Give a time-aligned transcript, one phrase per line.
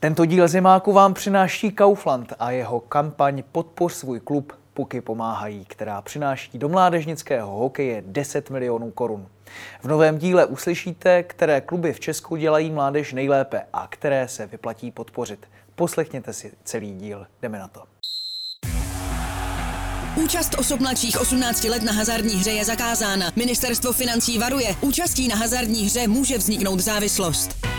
[0.00, 6.02] Tento díl Zimáku vám přináší Kaufland a jeho kampaň Podpoř svůj klub Puky pomáhají, která
[6.02, 9.28] přináší do mládežnického hokeje 10 milionů korun.
[9.82, 14.90] V novém díle uslyšíte, které kluby v Česku dělají mládež nejlépe a které se vyplatí
[14.90, 15.46] podpořit.
[15.74, 17.82] Poslechněte si celý díl, jdeme na to.
[20.24, 23.32] Účast osob mladších 18 let na hazardní hře je zakázána.
[23.36, 27.77] Ministerstvo financí varuje, účastí na hazardní hře může vzniknout závislost.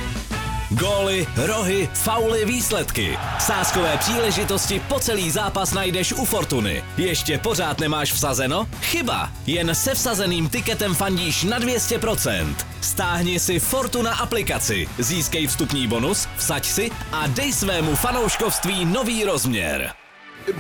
[0.70, 3.18] Góly, rohy, fauly, výsledky.
[3.40, 6.84] Sáskové příležitosti po celý zápas najdeš u Fortuny.
[6.98, 8.68] Ještě pořád nemáš vsazeno?
[8.82, 9.30] Chyba!
[9.46, 12.56] Jen se vsazeným tiketem fandíš na 200%.
[12.82, 19.92] Stáhni si Fortuna aplikaci, získej vstupní bonus, vsaď si a dej svému fanouškovství nový rozměr.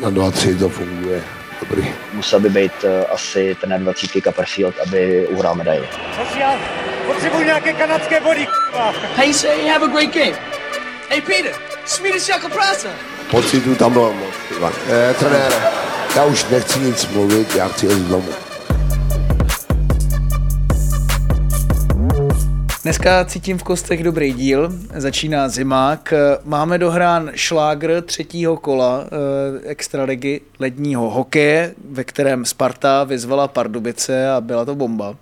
[0.02, 1.23] Na 2, 3 to funguje.
[1.60, 1.94] Dobrý.
[2.13, 5.88] Musel by být uh, asi ten 20 Copperfield, aby uhrál medaili.
[7.13, 8.94] Potřebuji nějaké kanadské body, k***a.
[9.16, 10.38] Hey, say have a great game.
[11.09, 11.54] Hey, Peter,
[11.85, 12.88] Swedish jako práce.
[13.32, 14.73] Pocitu tam bylo moc, Ivan.
[14.90, 15.55] Eh, trenére,
[16.15, 18.34] já už nechci nic mluvit, já chci jít domů.
[22.84, 26.13] Dneska cítím v kostech dobrý díl, začíná zimák.
[26.44, 34.41] Máme dohrán šlágr třetího kola eh, extraligy ledního hokeje, ve kterém Sparta vyzvala Pardubice a
[34.41, 35.16] byla to bomba.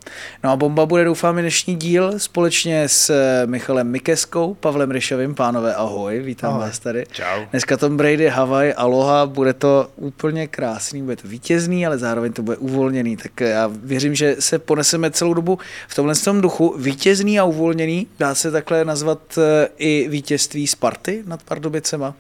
[0.44, 3.12] No a bomba bude doufám i dnešní díl společně s
[3.46, 5.36] Michalem Mikeskou, Pavlem Ryšavým.
[5.36, 6.62] Pánové, ahoj, vítám ahoj.
[6.62, 7.06] vás tady.
[7.12, 7.46] Čau.
[7.52, 12.42] Dneska Tom Brady, Hawaii, aloha, bude to úplně krásný, bude to vítězný, ale zároveň to
[12.42, 13.18] bude uvolněný.
[13.18, 16.76] Tak já věřím, že se poneseme celou dobu v tomhle tom duchu.
[16.78, 22.16] Vítězný a uvolněný, dá se takhle nazvat eh, i vítězství Sparty nad Pardubicema?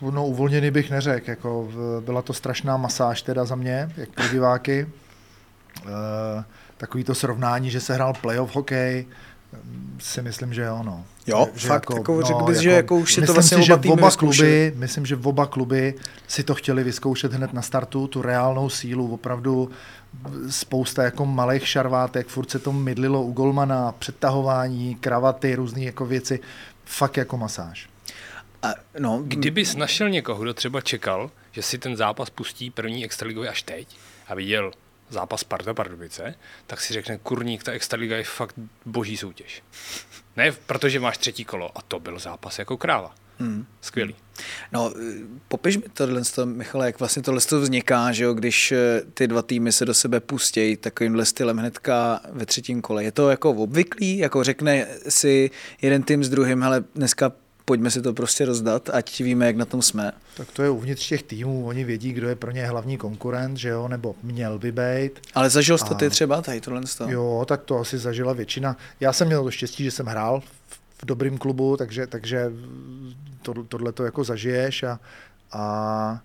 [0.00, 1.68] No uvolněný bych neřekl, jako
[2.00, 4.86] byla to strašná masáž teda za mě, jak pro diváky.
[5.86, 6.44] E,
[6.76, 9.06] takový to srovnání, že se hrál playoff hokej,
[9.98, 11.04] si myslím, že jo, no.
[11.26, 13.34] Jo, že fakt, jako, jako, řekl no, bys, jako, že jako už si to myslím
[13.34, 15.94] vlastně si, že oba týmy oba kluby, myslím, že oba kluby
[16.28, 19.70] si to chtěli vyzkoušet hned na startu, tu reálnou sílu, opravdu
[20.50, 26.40] spousta jako malých šarvátek, furt se to mydlilo u golmana, přetahování, kravaty, různé jako věci,
[26.84, 27.88] fakt jako masáž.
[28.62, 33.48] A, no, Kdybys našel někoho, kdo třeba čekal, že si ten zápas pustí první extraligový
[33.48, 33.96] až teď
[34.28, 34.72] a viděl
[35.08, 36.34] zápas Sparta Pardubice,
[36.66, 38.54] tak si řekne, kurník, ta extraliga je fakt
[38.86, 39.62] boží soutěž.
[40.36, 43.14] Ne, protože máš třetí kolo a to byl zápas jako kráva.
[43.38, 43.66] Hmm.
[43.80, 44.14] Skvělý.
[44.72, 44.92] No,
[45.48, 49.42] popiš mi tohle, Michale, jak vlastně tohle to vzniká, že jo, když eh, ty dva
[49.42, 53.04] týmy se do sebe pustějí takovýmhle stylem hnedka ve třetím kole.
[53.04, 55.50] Je to jako obvyklý, jako řekne si
[55.82, 57.32] jeden tým s druhým, hele, dneska
[57.64, 60.12] pojďme si to prostě rozdat, ať víme, jak na tom jsme.
[60.36, 63.68] Tak to je uvnitř těch týmů, oni vědí, kdo je pro ně hlavní konkurent, že
[63.68, 65.10] jo, nebo měl by být.
[65.34, 67.10] Ale zažil jsi to ty třeba, tady tohle to?
[67.10, 68.76] Jo, tak to asi zažila většina.
[69.00, 72.52] Já jsem měl to štěstí, že jsem hrál v dobrým klubu, takže, takže
[73.42, 75.00] to, tohle to jako zažiješ a,
[75.52, 76.20] a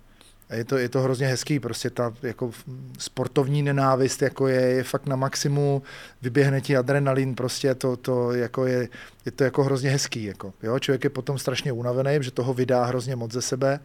[0.54, 2.52] je to, je to hrozně hezký, prostě ta jako
[3.00, 5.84] sportovní nenávist jako je, je fakt na maximu,
[6.22, 8.90] vyběhne ti adrenalin, prostě to, to jako je,
[9.26, 10.80] je to jako hrozně hezký, jako, jo?
[10.80, 13.80] člověk je potom strašně unavený, že toho vydá hrozně moc ze sebe,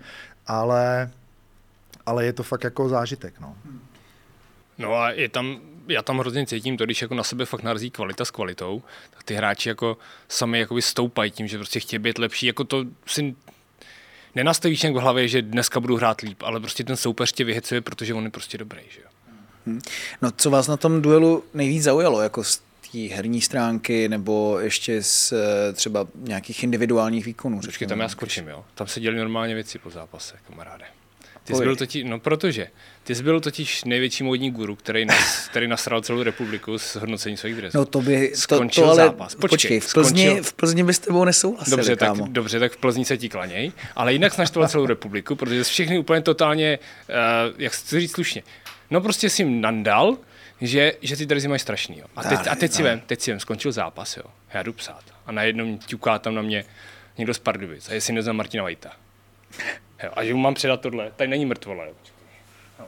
[0.46, 1.10] ale,
[2.06, 3.56] ale je to fakt jako zážitek, no.
[4.78, 7.90] No a je tam, já tam hrozně cítím to, když jako na sebe fakt narazí
[7.90, 12.18] kvalita s kvalitou, tak ty hráči jako sami jakoby stoupají tím, že prostě chtějí být
[12.18, 13.34] lepší, jako to si
[14.34, 17.80] nenastavíš jen v hlavě, že dneska budu hrát líp, ale prostě ten soupeř tě vyhecuje,
[17.80, 19.08] protože on je prostě dobrý, že jo.
[19.66, 19.80] Hmm.
[20.22, 22.62] No co vás na tom duelu nejvíc zaujalo, jako z
[22.92, 27.60] té herní stránky nebo ještě z eh, třeba nějakých individuálních výkonů?
[27.60, 28.64] Počkej, tam já skočím, jo.
[28.74, 30.84] Tam se děli normálně věci po zápase, kamaráde.
[31.48, 32.68] Ty jsi byl totiž, no protože,
[33.04, 37.36] ty jsi byl totiž největší módní guru, který, nas, který nasral celou republiku s hodnocením
[37.36, 37.78] svých dresů.
[37.78, 39.34] No to by, to, skončil to ale, zápas.
[39.34, 40.42] Počkej, počkej v, Plzni, skončil...
[40.44, 42.26] v Plzni by s tebou nesouhlasili, dobře, tak, kámo.
[42.30, 45.70] dobře, tak v Plzni se ti klaněj, ale jinak jsi naštval celou republiku, protože jsi
[45.70, 47.14] všechny úplně totálně, uh,
[47.58, 48.42] jak chci říct slušně,
[48.90, 50.16] no prostě si jim nandal,
[50.60, 51.98] že, že ty dresy mají strašný.
[51.98, 52.06] Jo.
[52.16, 54.24] A, teď, a teď, si vem, teď si vem, skončil zápas, jo.
[54.54, 55.02] Já jdu psát.
[55.26, 56.64] A najednou ťuká tam na mě
[57.18, 57.88] někdo z Pardubic.
[57.88, 58.90] A jestli neznám Martina Vajta.
[60.02, 61.10] Jo, a že mu mám předat tohle.
[61.16, 61.88] Tady není mrtvole.
[62.78, 62.86] No.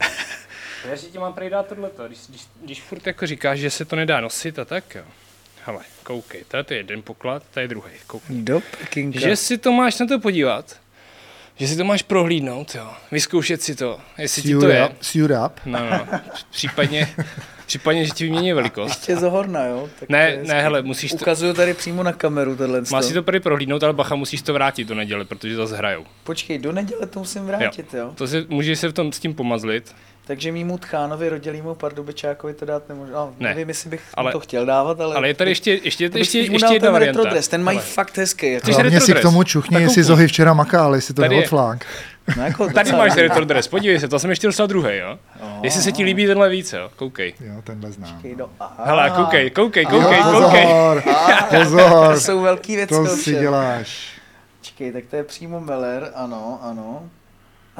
[0.90, 3.84] Já si ti mám prej dát tohleto, když, když, když furt jako říkáš, že se
[3.84, 5.04] to nedá nosit a tak jo.
[5.64, 7.90] Hele, koukej, tady je jeden poklad, tady je druhý.
[8.06, 8.42] Koukej.
[8.42, 9.20] Do pekinka.
[9.20, 10.80] Že si to máš na to podívat,
[11.60, 12.90] že si to máš prohlídnout, jo.
[13.12, 14.90] vyzkoušet si to, jestli ti to je.
[15.46, 15.52] Up.
[15.66, 16.06] No, no,
[16.50, 17.14] případně,
[17.66, 18.88] případně, že ti vymění velikost.
[18.88, 19.88] Ještě zohorna, jo?
[20.00, 21.16] Tak ne, ne, hele, musíš to...
[21.16, 24.52] Ukazuju tady přímo na kameru tenhle Má si to prý prohlídnout, ale bacha, musíš to
[24.52, 26.04] vrátit do neděle, protože zase hrajou.
[26.24, 28.00] Počkej, do neděle to musím vrátit, jo?
[28.00, 28.12] jo?
[28.14, 29.94] To si, můžeš se v tom s tím pomazlit.
[30.30, 33.12] Takže mýmu Tchánovi, rodilýmu Pardubičákovi to dát nemůžu.
[33.12, 33.48] No, Ne.
[33.48, 35.14] nevím, jestli bych Ale- ale, to chtěl dávat, ale...
[35.16, 37.18] Ale je tady ještě, ještě, to ještě, ještě dal jedna ten varianta.
[37.18, 38.52] retro dress, ten mají Hele, fakt hezký.
[38.52, 40.02] Jako, Hlavně si k tomu čuchni, Tak jestli.
[40.02, 41.38] Zohy včera makal, jestli to Tady je.
[41.38, 41.86] neodflák.
[42.36, 45.18] no, jako Tady máš retro dress, podívej se, to jsem ještě dostal druhý, jo?
[45.62, 46.90] Jestli se ti líbí tenhle víc, jo?
[46.96, 47.34] Koukej.
[47.40, 48.22] Jo, tenhle znám.
[48.36, 48.84] No, aha.
[48.86, 50.66] Hele, koukej, koukej, koukej, koukej.
[50.66, 51.02] pozor,
[51.50, 52.94] pozor, To jsou velký věci.
[52.94, 54.08] to si děláš.
[54.58, 57.02] Počkej, tak to je přímo Meller, ano, ano.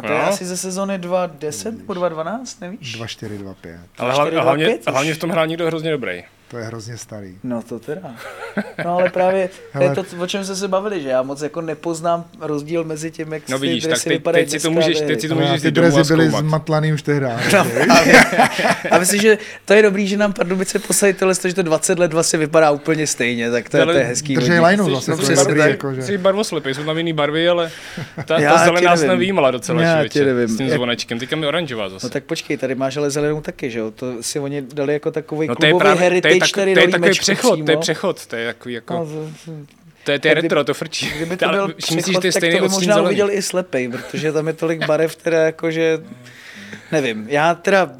[0.01, 0.15] A to No.
[0.15, 2.93] je asi ze sezóny 2.10 nebo 2.12, nevíš?
[2.93, 3.81] 2, 4, 2, 5.
[3.99, 4.93] Ale 4, hlavně, 2, hlavně, 5 už.
[4.93, 6.25] hlavně v tom hrál někdo hrozně dobrý.
[6.51, 7.39] To je hrozně starý.
[7.45, 8.15] No to teda.
[8.85, 11.61] No ale právě to je to, o čem jsme se bavili, že já moc jako
[11.61, 14.71] nepoznám rozdíl mezi tím, jak No ty vidíš, tak dresy teď, vypadají teď si to
[14.71, 17.27] můžeš, teď si to můžeš ty domů a drezy byly zmatlaný už tehdy.
[18.91, 22.13] A myslím, že to je dobrý, že nám Pardubice poslali tohle, že to 20 let
[22.13, 24.35] vlastně vypadá úplně stejně, tak to je, to je hezký.
[24.35, 26.03] Držej lajnu zase, no, to je přesně dobrý, jako, že.
[26.03, 27.71] Jsi barvoslepý, jsou tam jiný barvy, ale
[28.17, 29.09] ta, ta zelená se nevím.
[29.09, 30.49] nevýjímala docela Já člověče, ti nevím.
[30.49, 31.19] s tím zvonečkem.
[31.19, 32.07] Teďka mi oranžová zase.
[32.07, 33.91] No tak počkej, tady máš ale zelenou taky, že jo?
[33.91, 37.51] To si oni dali jako takový No klubový heritage tak, tady to je takový přechod,
[37.51, 37.81] to je přímo.
[37.81, 39.67] přechod, to je takový jako, No, z- z-
[40.05, 41.11] to je, to je kdyby- retro, to frčí.
[41.11, 43.07] Kdyby to byl všimni si, že přechod, to je tak stejný to by možná zelený.
[43.07, 45.99] uviděl i slepej, protože tam je tolik barev, teda jakože,
[46.93, 47.91] nevím, já teda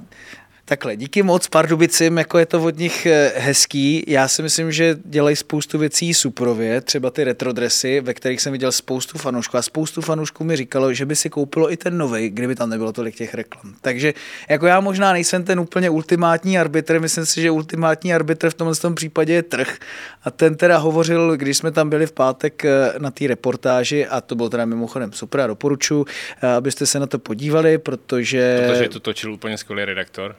[0.71, 4.05] Takhle, díky moc Pardubicím, jako je to od nich eh, hezký.
[4.07, 8.73] Já si myslím, že dělají spoustu věcí suprově, třeba ty retrodresy, ve kterých jsem viděl
[8.73, 12.55] spoustu fanoušků a spoustu fanoušků mi říkalo, že by si koupilo i ten novej, kdyby
[12.55, 13.75] tam nebylo tolik těch reklam.
[13.81, 14.15] Takže
[14.49, 18.77] jako já možná nejsem ten úplně ultimátní arbitr, myslím si, že ultimátní arbitr v tomhle
[18.77, 19.79] tom případě je trh.
[20.25, 24.21] A ten teda hovořil, když jsme tam byli v pátek eh, na té reportáži, a
[24.21, 26.05] to bylo teda mimochodem super a doporučuji,
[26.43, 28.67] eh, abyste se na to podívali, protože...
[28.69, 30.37] Protože to točil úplně skvělý redaktor.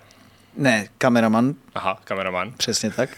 [0.57, 2.53] Ne, kameraman, Aha, kameraman.
[2.57, 3.09] Přesně tak.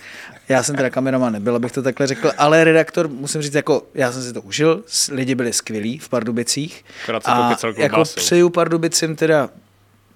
[0.49, 4.11] Já jsem teda kameraman nebyl, abych to takhle řekl, ale redaktor, musím říct, jako já
[4.11, 6.85] jsem si to užil, lidi byli skvělí v Pardubicích.
[7.03, 8.15] Akorát a jako klobásou.
[8.15, 9.49] přeju Pardubicím teda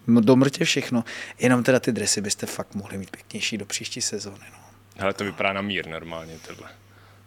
[0.08, 1.04] no, do mrtě všechno,
[1.40, 4.46] jenom teda ty dresy byste fakt mohli mít pěknější do příští sezóny.
[4.52, 4.58] No.
[4.98, 6.70] Hele, to vypadá na mír normálně tohle.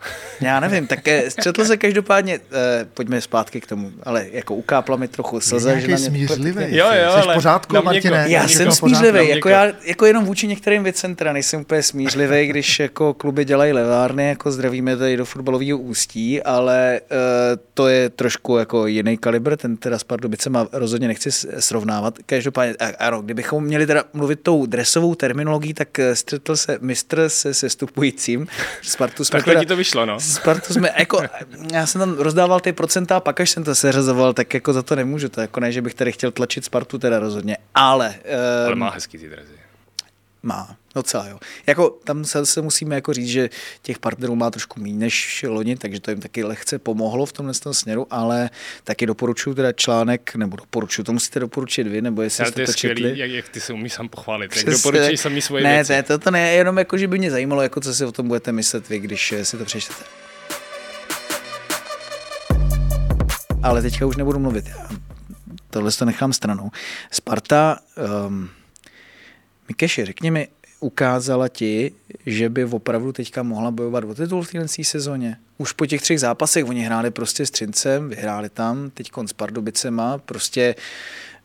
[0.40, 4.96] Já nevím, tak eh, střetl se každopádně, eh, pojďme zpátky k tomu, ale jako ukápla
[4.96, 5.98] mi trochu slza, mě...
[5.98, 6.76] smířlivý.
[6.76, 7.94] Jo, jo, Jsi v ale pořádku, na měko.
[7.94, 8.24] Martine?
[8.28, 9.30] Já Děkuji, jsem smířlivý, děkuji.
[9.30, 13.72] jako, já, jako jenom vůči některým věcem teda nejsem úplně smířlivý, když jako kluby dělají
[13.72, 17.16] levárny, jako zdravíme tady do fotbalového ústí, ale uh,
[17.74, 22.14] to je trošku jako jiný kalibr, ten teda s Pardubicema rozhodně nechci srovnávat.
[22.26, 27.28] Každopádně, a- ano, kdybychom měli teda mluvit tou dresovou terminologií, tak eh, střetl se mistr
[27.28, 28.46] se sestupujícím.
[28.82, 30.20] Spartu jsme teda, to vyšlo, no.
[30.20, 31.22] Spartu jsme, jako,
[31.72, 34.82] já jsem tam rozdával ty procenta a pak až jsem to seřazoval, tak jako za
[34.82, 35.28] to nemůžu.
[35.28, 38.14] To jako ne, že bych tady chtěl tlačit Spartu teda rozhodně, ale,
[38.64, 39.59] Ale um, má hezký ty drezy.
[40.42, 41.38] Má, docela jo.
[41.66, 43.50] Jako, tam se, se musíme jako říct, že
[43.82, 47.54] těch partnerů má trošku méně než loni, takže to jim taky lehce pomohlo v tomhle
[47.54, 48.50] tom směru, ale
[48.84, 52.62] taky doporučuji teda článek, nebo doporučuji, to musíte doporučit vy, nebo jestli Ale to jste
[52.62, 52.94] je to četli.
[52.96, 54.44] skvělý, jak, jak ty se umíš sám pochválit.
[54.44, 54.72] Jak Přesně.
[54.72, 55.92] doporučuješ sami svoje ne, věci.
[55.92, 58.28] Ne, to, to ne, jenom jako, že by mě zajímalo, jako co si o tom
[58.28, 60.04] budete myslet vy, když eh, si to přečtete.
[63.62, 64.64] Ale teďka už nebudu mluvit.
[64.68, 64.88] Já
[65.70, 66.70] tohle to nechám stranou.
[67.10, 67.78] Sparta,
[68.26, 68.48] um,
[69.70, 70.48] Mikeši, řekni mi,
[70.80, 71.92] ukázala ti,
[72.26, 75.36] že by opravdu teďka mohla bojovat o titul v téhle sezóně?
[75.58, 80.18] Už po těch třech zápasech oni hráli prostě s Třincem, vyhráli tam, teď s Pardubicema,
[80.18, 80.74] prostě,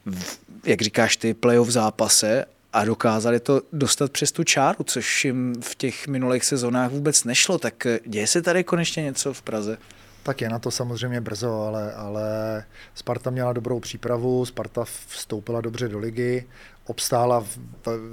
[0.06, 5.56] v, jak říkáš ty, playoff zápase a dokázali to dostat přes tu čáru, což jim
[5.62, 7.57] v těch minulých sezónách vůbec nešlo.
[7.57, 9.77] Tak děje se tady konečně něco v Praze?
[10.24, 12.63] Tak je na to samozřejmě brzo, ale, ale
[12.96, 16.46] Sparta měla dobrou přípravu, Sparta vstoupila dobře do ligy,
[16.86, 17.58] obstála v,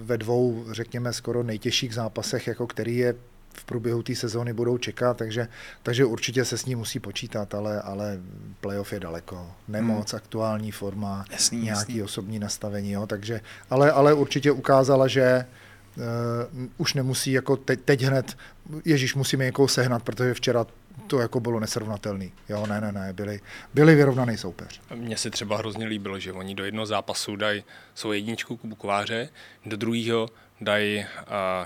[0.02, 3.14] ve dvou, řekněme, skoro nejtěžších zápasech, jako který je
[3.55, 5.49] v průběhu té sezóny budou čekat, takže,
[5.83, 8.21] takže určitě se s ní musí počítat, ale, ale
[8.61, 9.50] playoff je daleko.
[9.69, 10.17] Nemoc, hmm.
[10.17, 12.02] aktuální forma, Jasný, nějaký jasný.
[12.02, 15.47] osobní nastavení, jo, takže, ale, ale určitě ukázala, že
[15.96, 18.37] uh, už nemusí jako teď, teď hned,
[18.84, 20.66] Ježíš, musíme někoho sehnat, protože včera
[21.06, 22.32] to jako bylo nesrovnatelný.
[22.49, 23.40] Jo, ne, ne, ne, byli,
[23.75, 24.80] byli vyrovnaný soupeř.
[24.94, 29.28] Mně se třeba hrozně líbilo, že oni do jednoho zápasu dají svou jedničku Kubu Kováře,
[29.66, 30.28] do druhého
[30.61, 31.04] dají uh,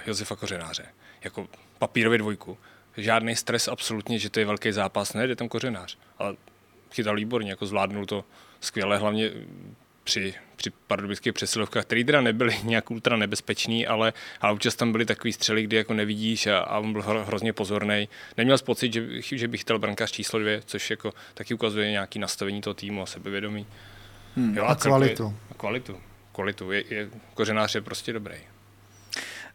[0.07, 0.87] Josefa Kořenáře.
[1.25, 2.59] Jako papírově dvojku.
[2.97, 5.99] Žádný stres absolutně, že to je velký zápas, ne, jde tam Kořenář.
[6.19, 6.37] Ale
[6.93, 8.25] chytal výborně, jako zvládnul to
[8.61, 9.31] skvěle, hlavně
[10.07, 15.05] při, při pardubických přesilovkách, které teda nebyly nějak ultra nebezpečný, ale, ale občas tam byly
[15.07, 18.09] takový střely, kdy jako nevidíš a, a on byl hro, hrozně pozorný.
[18.37, 21.91] Neměl jsi pocit, že, bych- že bych chtěl brankář číslo dvě, což jako taky ukazuje
[21.91, 23.67] nějaký nastavení toho týmu a sebevědomí.
[24.37, 24.57] Hmm.
[24.57, 25.37] Jo, A celkově- kvalitu.
[25.51, 26.01] A kvalitu.
[26.33, 26.73] Kvalitu.
[26.73, 28.35] Je, je, kořenář je prostě dobrý.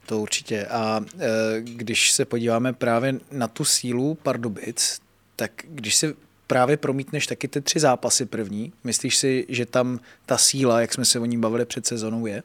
[0.06, 0.66] To určitě.
[0.66, 1.28] A e,
[1.62, 5.02] když se podíváme právě na tu sílu Pardubic,
[5.36, 6.16] tak když si
[6.52, 11.06] právě promítneš taky ty tři zápasy první, myslíš si, že tam ta síla, jak jsme
[11.06, 12.44] se o ní bavili před sezonou, je?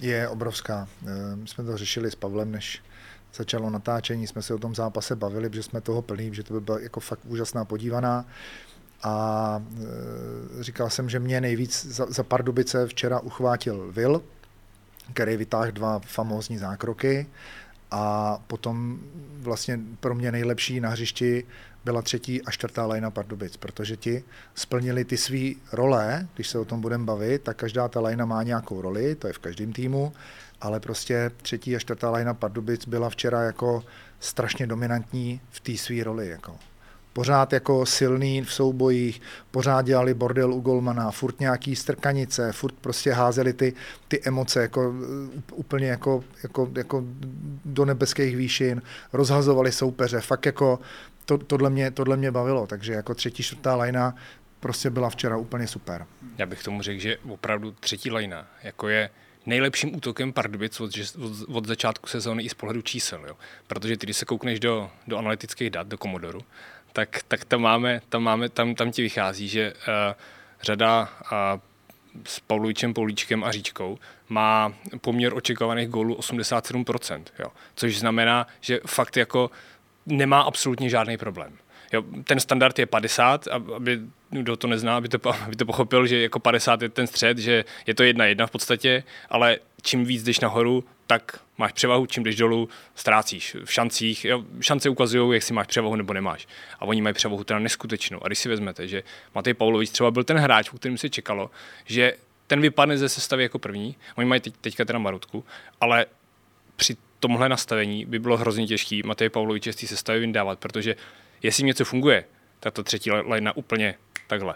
[0.00, 0.88] Je obrovská.
[1.06, 2.82] Eh, My jsme to řešili s Pavlem, než
[3.34, 6.60] začalo natáčení, jsme se o tom zápase bavili, že jsme toho plní, že to by
[6.60, 8.26] byla jako fakt úžasná podívaná.
[9.02, 9.62] A
[10.60, 14.22] e, říkal jsem, že mě nejvíc za, za Pardubice včera uchvátil Vil,
[15.12, 17.26] který vytáhl dva famózní zákroky
[17.90, 18.98] a potom
[19.38, 21.44] vlastně pro mě nejlepší na hřišti
[21.84, 26.64] byla třetí a čtvrtá lajna Pardubic, protože ti splnili ty své role, když se o
[26.64, 30.12] tom budeme bavit, tak každá ta lajna má nějakou roli, to je v každém týmu,
[30.60, 33.84] ale prostě třetí a čtvrtá lajna Pardubic byla včera jako
[34.20, 36.28] strašně dominantní v té své roli.
[36.28, 36.56] Jako.
[37.12, 43.12] Pořád jako silný v soubojích, pořád dělali bordel u golmana, furt nějaký strkanice, furt prostě
[43.12, 43.74] házeli ty,
[44.08, 44.94] ty emoce jako,
[45.52, 47.04] úplně jako, jako, jako
[47.64, 50.78] do nebeských výšin, rozhazovali soupeře, fakt jako
[51.24, 54.14] to, tohle, mě, tohle mě bavilo, takže jako třetí, čtvrtá lajna
[54.60, 56.06] prostě byla včera úplně super.
[56.38, 59.10] Já bych tomu řekl, že opravdu třetí lajna jako je
[59.46, 63.24] nejlepším útokem Pardubic od, od, od začátku sezóny i z pohledu čísel.
[63.26, 63.36] Jo.
[63.66, 66.40] Protože ty, když se koukneš do, do analytických dat, do Komodoru,
[66.92, 70.14] tak, tak tam, máme, tam, máme, tam, tam ti vychází, že uh,
[70.62, 71.60] řada uh,
[72.24, 77.46] s Pavlovičem, Poulíčkem a Říčkou má poměr očekávaných gólů 87%, jo.
[77.74, 79.50] což znamená, že fakt jako
[80.06, 81.58] nemá absolutně žádný problém.
[81.92, 86.22] Jo, ten standard je 50, aby kdo to nezná, aby to, aby to pochopil, že
[86.22, 90.22] jako 50 je ten střed, že je to jedna jedna v podstatě, ale čím víc
[90.22, 94.24] jdeš nahoru, tak máš převahu, čím jdeš dolů, ztrácíš v šancích.
[94.24, 96.48] Jo, šance ukazují, jestli máš převahu nebo nemáš.
[96.78, 98.24] A oni mají převahu teda neskutečnou.
[98.24, 99.02] A když si vezmete, že
[99.34, 101.50] Matej Paulovič třeba byl ten hráč, u kterým se čekalo,
[101.84, 102.12] že
[102.46, 105.44] ten vypadne ze sestavy jako první, oni mají teď, teďka teda Marutku,
[105.80, 106.06] ale
[106.76, 110.96] při tomhle nastavení by bylo hrozně těžký Matej Pavloviče z té sestavy vyndávat, protože
[111.42, 112.24] jestli něco funguje,
[112.60, 113.94] tak to třetí lajna úplně
[114.26, 114.54] takhle.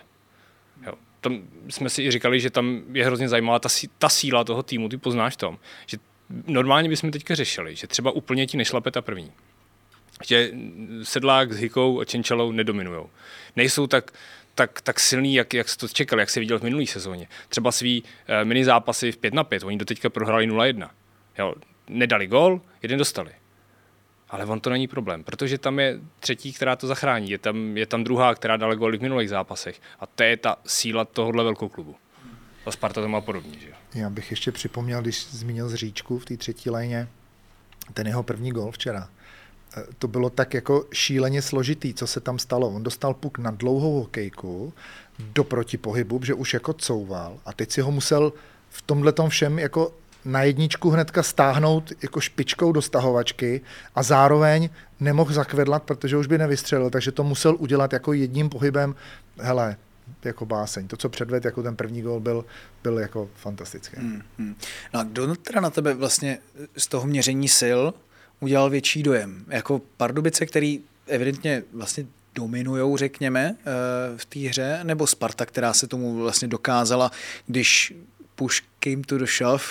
[0.86, 0.94] Jo.
[1.20, 3.68] Tam jsme si i říkali, že tam je hrozně zajímavá ta,
[3.98, 5.98] ta síla toho týmu, ty poznáš tom, že
[6.46, 9.32] normálně bychom teďka řešili, že třeba úplně ti nešlape ta první.
[10.26, 10.50] Že
[11.02, 13.10] Sedlák s Hikou a Čenčalou nedominujou.
[13.56, 14.12] Nejsou tak,
[14.54, 17.28] tak, tak silný, jak, jak jsi to čekal, jak se viděl v minulé sezóně.
[17.48, 18.08] Třeba svý uh,
[18.44, 20.90] mini zápasy v 5 na 5, oni do teďka prohráli 0-1.
[21.38, 21.54] Jo,
[21.88, 23.30] nedali gol, jeden dostali.
[24.34, 27.30] Ale on to není problém, protože tam je třetí, která to zachrání.
[27.30, 29.80] Je tam, je tam druhá, která dala góly v minulých zápasech.
[30.00, 31.96] A to je ta síla tohohle velkou klubu.
[32.66, 33.58] A Sparta to má podobně.
[33.58, 33.68] Že?
[33.94, 37.08] Já bych ještě připomněl, když zmínil z Říčku v té třetí léně,
[37.94, 39.08] ten jeho první gol včera.
[39.98, 42.68] To bylo tak jako šíleně složitý, co se tam stalo.
[42.68, 44.72] On dostal puk na dlouhou hokejku
[45.18, 48.32] do protipohybu, že už jako couval a teď si ho musel
[48.70, 53.60] v tomhle tom všem jako na jedničku hnedka stáhnout jako špičkou do stahovačky
[53.94, 54.68] a zároveň
[55.00, 58.94] nemohl zakvedlat, protože už by nevystřelil, takže to musel udělat jako jedním pohybem.
[59.38, 59.76] Hele,
[60.24, 60.88] jako báseň.
[60.88, 62.44] To, co předved jako ten první gol, byl,
[62.82, 63.96] byl jako fantastický.
[63.96, 64.54] Hmm, hmm.
[64.94, 66.38] No a kdo teda na tebe vlastně
[66.76, 67.80] z toho měření sil
[68.40, 69.44] udělal větší dojem?
[69.48, 73.56] Jako Pardubice, který evidentně vlastně dominujou, řekněme,
[74.16, 77.10] v té hře, nebo Sparta, která se tomu vlastně dokázala,
[77.46, 77.94] když
[78.34, 79.64] push came to the shove,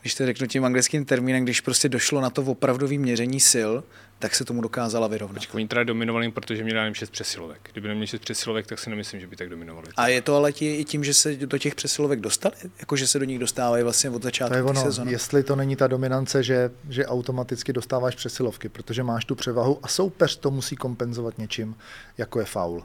[0.00, 3.72] když to řeknu tím anglickým termínem, když prostě došlo na to opravdové měření sil,
[4.18, 5.34] tak se tomu dokázala vyrovnat.
[5.34, 7.68] Počkej, oni teda dominovali, protože měli jenom 6 přesilovek.
[7.72, 9.86] Kdyby neměli 6 přesilovek, tak si nemyslím, že by tak dominovali.
[9.96, 12.54] A je to ale tí, i tím, že se do těch přesilovek dostali?
[12.78, 15.12] Jako, že se do nich dostávají vlastně od začátku to je ono, sezóny?
[15.12, 19.88] Jestli to není ta dominance, že, že automaticky dostáváš přesilovky, protože máš tu převahu a
[19.88, 21.76] soupeř to musí kompenzovat něčím,
[22.18, 22.84] jako je faul.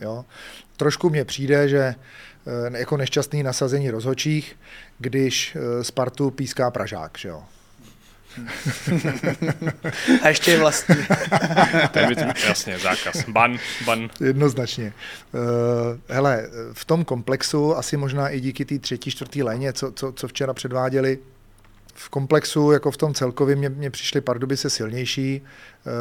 [0.00, 0.24] Jo?
[0.76, 1.94] Trošku mně přijde, že
[2.76, 4.56] jako nešťastný nasazení rozhočích,
[4.98, 7.42] když Spartu píská Pražák, že jo.
[10.22, 10.96] A ještě je vlastní.
[11.92, 13.24] to je jasně, zákaz.
[13.28, 14.10] Ban, ban.
[14.20, 14.92] Jednoznačně.
[16.08, 20.28] hele, v tom komplexu, asi možná i díky té třetí, čtvrtý léně, co, co, co
[20.28, 21.18] včera předváděli,
[22.04, 25.42] v komplexu, jako v tom celkově, mě, mě přišly Pardubice silnější,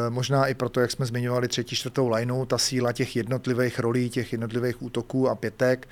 [0.10, 4.32] možná i proto, jak jsme zmiňovali třetí, čtvrtou lineu, ta síla těch jednotlivých rolí, těch
[4.32, 5.88] jednotlivých útoků a pětek,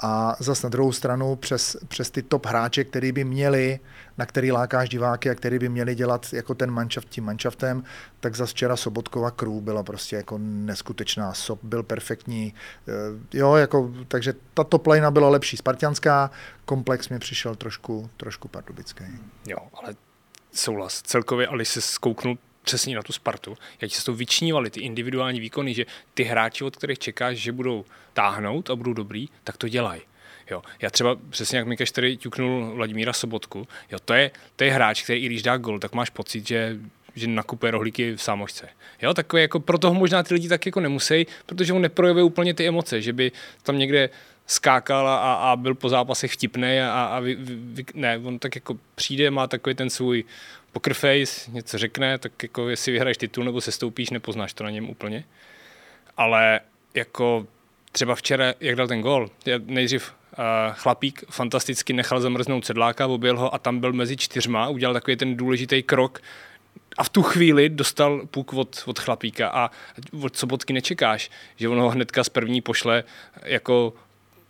[0.00, 3.80] a zase na druhou stranu přes, přes ty top hráče, který by měli,
[4.18, 7.84] na který lákáš diváky a který by měli dělat jako ten manšaft tím manšaftem,
[8.20, 11.34] tak zase včera Sobotkova crew byla prostě jako neskutečná.
[11.34, 12.54] Sob byl perfektní.
[13.34, 15.56] Jo, jako, takže ta top line byla lepší.
[15.56, 16.30] Spartianská
[16.64, 19.04] komplex mi přišel trošku, trošku pardubický.
[19.46, 19.94] Jo, ale
[20.52, 21.02] souhlas.
[21.02, 22.38] Celkově, ale se zkouknul
[22.68, 26.76] přesně na tu Spartu, jak se to vyčnívali, ty individuální výkony, že ty hráči, od
[26.76, 30.00] kterých čekáš, že budou táhnout a budou dobrý, tak to dělají.
[30.50, 30.62] Jo.
[30.82, 35.02] Já třeba přesně jak Mikeš tady ťuknul Vladimíra Sobotku, jo, to, je, to je hráč,
[35.02, 36.76] který i když dá gol, tak máš pocit, že
[37.14, 38.68] že nakupuje rohlíky v sámošce.
[39.02, 42.54] Jo, takové jako pro toho možná ty lidi tak jako nemusí, protože on neprojevuje úplně
[42.54, 43.32] ty emoce, že by
[43.62, 44.10] tam někde
[44.48, 48.78] skákal a, a byl po zápasech vtipný a, a vy, vy, ne, on tak jako
[48.94, 50.24] přijde, má takový ten svůj
[50.72, 54.70] poker face, něco řekne, tak jako jestli vyhraješ titul nebo se stoupíš, nepoznáš to na
[54.70, 55.24] něm úplně.
[56.16, 56.60] Ale
[56.94, 57.46] jako
[57.92, 59.30] třeba včera, jak dal ten gol,
[59.66, 64.94] nejdřív uh, chlapík fantasticky nechal zamrznout sedláka, objel ho a tam byl mezi čtyřma, udělal
[64.94, 66.20] takový ten důležitý krok
[66.96, 69.70] a v tu chvíli dostal puk od, od chlapíka a
[70.22, 73.04] od sobotky nečekáš, že on ho hnedka z první pošle
[73.44, 73.92] jako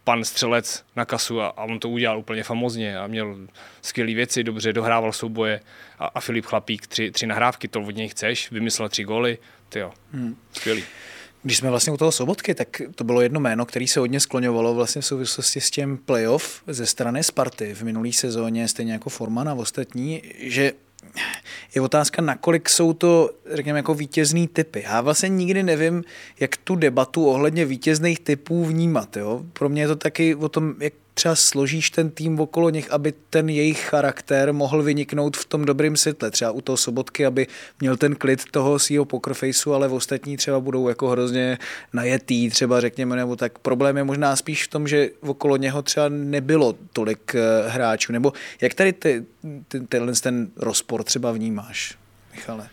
[0.09, 3.37] pan střelec na kasu a, a on to udělal úplně famozně a měl
[3.83, 5.61] skvělé věci, dobře dohrával souboje
[5.99, 9.39] a, a Filip Chlapík tři, tři nahrávky, to od něj chceš, vymyslel tři góly,
[9.69, 10.37] ty jo, hmm.
[10.53, 10.85] skvělý.
[11.43, 14.75] Když jsme vlastně u toho Sobotky, tak to bylo jedno jméno, který se hodně skloňovalo
[14.75, 19.49] vlastně v souvislosti s tím playoff ze strany Sparty v minulý sezóně, stejně jako Forman
[19.49, 20.73] a ostatní, že
[21.75, 24.83] je otázka, nakolik jsou to, řekněme, jako vítězný typy.
[24.83, 26.05] Já vlastně nikdy nevím,
[26.41, 29.17] jak tu debatu ohledně vítězných typů vnímat.
[29.17, 29.43] Jo?
[29.53, 33.13] Pro mě je to taky o tom, jak třeba složíš ten tým okolo nich, aby
[33.31, 36.31] ten jejich charakter mohl vyniknout v tom dobrém světle.
[36.31, 37.47] Třeba u toho sobotky, aby
[37.81, 41.59] měl ten klid toho svého pokerfaceu, ale v ostatní třeba budou jako hrozně
[41.93, 43.59] najetý, třeba řekněme, nebo tak.
[43.59, 48.13] Problém je možná spíš v tom, že okolo něho třeba nebylo tolik eh, hráčů.
[48.13, 49.25] Nebo jak tady ty,
[49.69, 51.99] ty, tenhle ten rozpor třeba vnímáš,
[52.35, 52.69] Michale?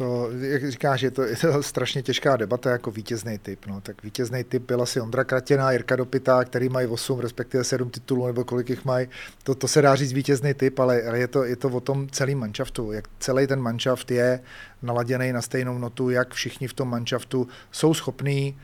[0.00, 3.66] To, jak říkáš, je to, je to strašně těžká debata jako vítězný typ.
[3.66, 3.80] No.
[3.80, 8.26] Tak vítězný typ byl asi Ondra Kratěná, Jirka Dopita, který mají 8, respektive 7 titulů,
[8.26, 9.08] nebo kolik jich mají.
[9.42, 12.08] To, to se dá říct vítězný typ, ale, ale je, to, je to o tom
[12.08, 12.92] celým manšaftu.
[12.92, 14.40] Jak celý ten manšaft je
[14.82, 18.58] naladěný na stejnou notu, jak všichni v tom manšaftu jsou schopní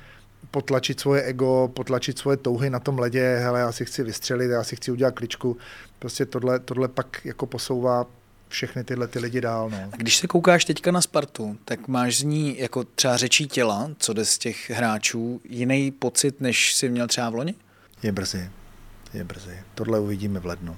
[0.50, 4.64] potlačit svoje ego, potlačit svoje touhy na tom ledě, hele, já si chci vystřelit, já
[4.64, 5.57] si chci udělat kličku.
[5.99, 8.07] Prostě tohle, tohle pak jako posouvá
[8.49, 9.71] všechny tyhle ty lidi dál.
[9.71, 9.91] No.
[9.93, 13.91] A když se koukáš teďka na Spartu, tak máš z ní jako třeba řečí těla,
[13.99, 17.55] co jde z těch hráčů, jiný pocit, než jsi měl třeba v loni?
[18.03, 18.50] Je brzy.
[19.15, 19.59] Je brzy.
[19.75, 20.76] Tohle uvidíme v lednu.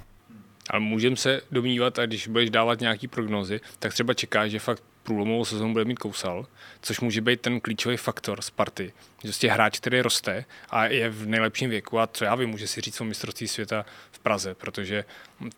[0.71, 4.83] Ale můžeme se domnívat, a když budeš dávat nějaký prognozy, tak třeba čekáš, že fakt
[5.09, 6.47] průlomovou sezónu bude mít kousal,
[6.83, 8.93] což může být ten klíčový faktor Sparty.
[9.23, 12.67] Že prostě hráč, který roste a je v nejlepším věku a co já vím, může
[12.67, 15.05] si říct o mistrovství světa v Praze, protože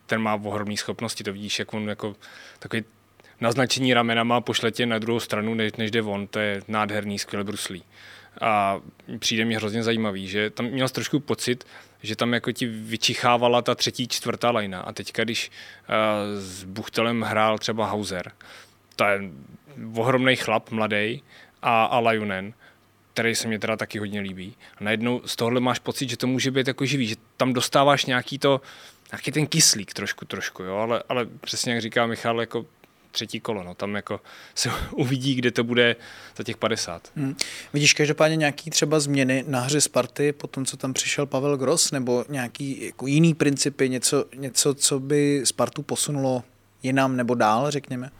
[0.05, 2.15] ten má ohromné schopnosti, to vidíš, jak on jako
[2.59, 2.83] takový
[3.41, 7.43] naznačení ramenama pošle tě na druhou stranu, než, než jde on, to je nádherný, skvěle
[7.43, 7.83] bruslí.
[8.41, 8.79] A
[9.19, 11.67] přijde mi hrozně zajímavý, že tam měl trošku pocit,
[12.03, 14.81] že tam jako ti vyčichávala ta třetí, čtvrtá lajna.
[14.81, 15.95] A teďka, když uh,
[16.39, 18.31] s Buchtelem hrál třeba Hauser,
[18.95, 19.19] to je
[19.95, 21.23] ohromný chlap, mladý,
[21.61, 22.53] a, a Lajunen,
[23.13, 24.55] který se mě teda taky hodně líbí.
[24.77, 28.05] A najednou z tohohle máš pocit, že to může být jako živý, že tam dostáváš
[28.05, 28.61] nějaký to,
[29.11, 32.65] nějaký ten kyslík trošku, trošku, jo, ale, ale přesně jak říká Michal, jako
[33.11, 34.21] třetí kolo, no, tam jako
[34.55, 35.95] se uvidí, kde to bude
[36.37, 37.11] za těch 50.
[37.15, 37.35] Hmm.
[37.73, 41.91] Vidíš každopádně nějaký třeba změny na hře Sparty po tom, co tam přišel Pavel Gross,
[41.91, 46.43] nebo nějaký jako jiný principy, něco, něco, co by Spartu posunulo
[46.83, 48.11] jinam nebo dál, řekněme?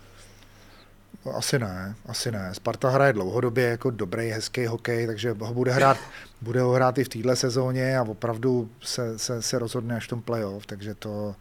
[1.34, 2.50] Asi ne, asi ne.
[2.54, 5.98] Sparta hraje dlouhodobě jako dobrý, hezký hokej, takže ho bude hrát,
[6.42, 10.10] bude ho hrát i v téhle sezóně a opravdu se, se, se rozhodne až v
[10.10, 11.36] tom playoff, takže to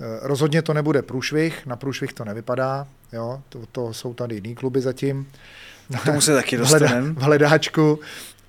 [0.00, 4.54] eh, rozhodně to nebude průšvih, na průšvih to nevypadá, jo, to, to jsou tady jiný
[4.54, 5.28] kluby zatím.
[6.02, 7.12] K tomu se taky dostaneme.
[7.12, 8.00] V hledáčku,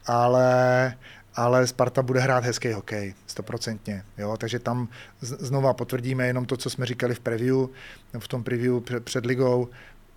[0.05, 0.93] ale,
[1.35, 4.03] ale Sparta bude hrát hezký hokej, stoprocentně.
[4.17, 4.37] Jo?
[4.37, 4.87] Takže tam
[5.21, 7.57] znova potvrdíme jenom to, co jsme říkali v preview,
[8.19, 9.69] v tom preview před ligou.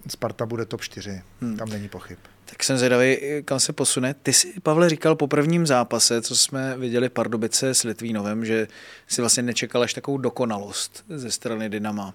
[0.08, 1.56] Sparta bude top 4, hmm.
[1.56, 2.18] tam není pochyb.
[2.44, 4.14] Tak jsem zvědavý, kam se posune.
[4.22, 8.68] Ty si, Pavle, říkal po prvním zápase, co jsme viděli Pardubice s Litvínovem, že
[9.08, 12.14] si vlastně nečekal až takovou dokonalost ze strany Dynama.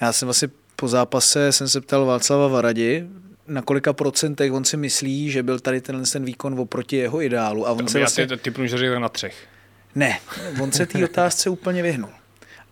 [0.00, 3.06] Já jsem vlastně po zápase jsem se ptal Václava Varadi,
[3.50, 7.68] na kolika procentech on si myslí, že byl tady tenhle ten výkon oproti jeho ideálu.
[7.68, 8.26] A on se vlastně...
[8.30, 9.46] Já typnu, že na třech.
[9.94, 10.20] Ne,
[10.62, 12.10] on se té otázce úplně vyhnul.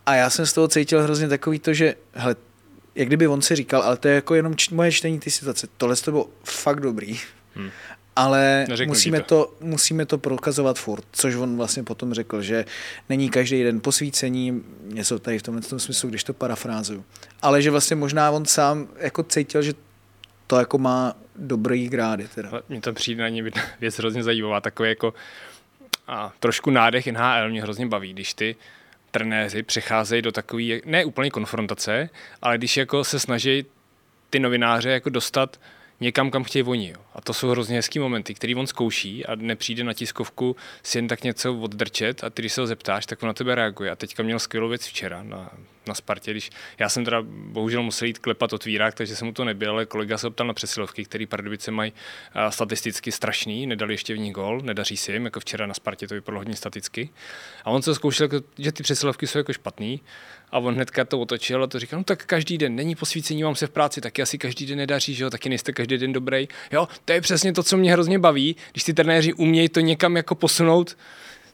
[0.06, 2.36] A já jsem z toho cítil hrozně takový to, že hele,
[2.98, 5.68] jak kdyby on si říkal, ale to je jako jenom č- moje čtení ty situace.
[5.76, 7.18] Tohle to bylo fakt dobrý.
[7.54, 7.70] Hmm.
[8.16, 9.24] Ale musíme to.
[9.24, 9.54] to.
[9.60, 12.64] musíme to prokazovat furt, což on vlastně potom řekl, že
[13.08, 17.04] není každý den posvícení, něco tady v tomhle tom smyslu, když to parafrázuju.
[17.42, 19.74] Ale že vlastně možná on sám jako cítil, že
[20.46, 22.28] to jako má dobrý grády.
[22.34, 22.50] Teda.
[22.68, 23.42] Mně to přijde na ně
[23.80, 25.14] věc hrozně zajímavá, takový jako
[26.06, 28.56] a trošku nádech NHL mě hrozně baví, když ty
[29.10, 32.10] trenéři přecházejí do takové, ne úplně konfrontace,
[32.42, 33.64] ale když jako se snaží
[34.30, 35.60] ty novináře jako dostat
[36.00, 36.88] někam, kam chtějí oni.
[36.88, 37.07] Jo.
[37.18, 41.08] A to jsou hrozně hezký momenty, který on zkouší a nepřijde na tiskovku si jen
[41.08, 43.90] tak něco oddrčet a ty, když se ho zeptáš, tak on na tebe reaguje.
[43.90, 45.50] A teďka měl skvělou věc včera na,
[45.86, 49.44] na Spartě, když já jsem teda bohužel musel jít klepat otvírák, takže jsem mu to
[49.44, 51.92] nebyl, ale kolega se optal na přesilovky, který Pardubice mají
[52.50, 56.14] statisticky strašný, nedali ještě v ní gol, nedaří si jim, jako včera na Spartě to
[56.14, 57.10] vypadalo hodně staticky.
[57.64, 60.00] A on se zkoušel, jako, že ty přesilovky jsou jako špatný
[60.52, 63.54] a on hnedka to otočil a to říkal, no tak každý den, není posvícení, mám
[63.54, 66.48] se v práci, taky asi každý den nedaří, že jo, taky nejste každý den dobrý.
[66.72, 70.16] Jo, to je přesně to, co mě hrozně baví, když ty trenéři umějí to někam
[70.16, 70.96] jako posunout,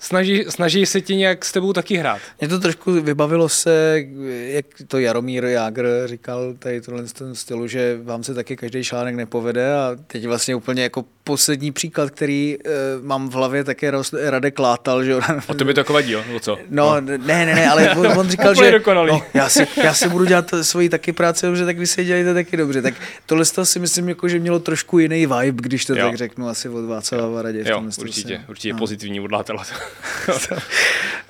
[0.05, 2.21] snaží, snaží se ti nějak s tebou taky hrát.
[2.41, 4.05] Mě to trošku vybavilo se,
[4.47, 9.15] jak to Jaromír Jágr říkal tady tohle ten stylu, že vám se taky každý článek
[9.15, 13.93] nepovede a teď vlastně úplně jako poslední příklad, který uh, mám v hlavě, tak je
[14.13, 15.05] Radek Látal.
[15.05, 15.15] Že?
[15.49, 16.25] A to by to vadí, jo?
[16.41, 16.59] co?
[16.71, 20.09] No, no, ne, ne, ne, ale on, on říkal, že no, já, si, já si
[20.09, 22.83] budu dělat svoji taky práci dobře, tak vy si dělejte taky dobře.
[22.83, 22.95] Tak
[23.27, 26.07] tohle to si myslím, jako, že mělo trošku jiný vibe, když to jo.
[26.07, 27.65] tak řeknu asi od Václava Varadě.
[27.67, 28.79] Jo, určitě, určitě no.
[28.79, 29.65] pozitivní od Látala.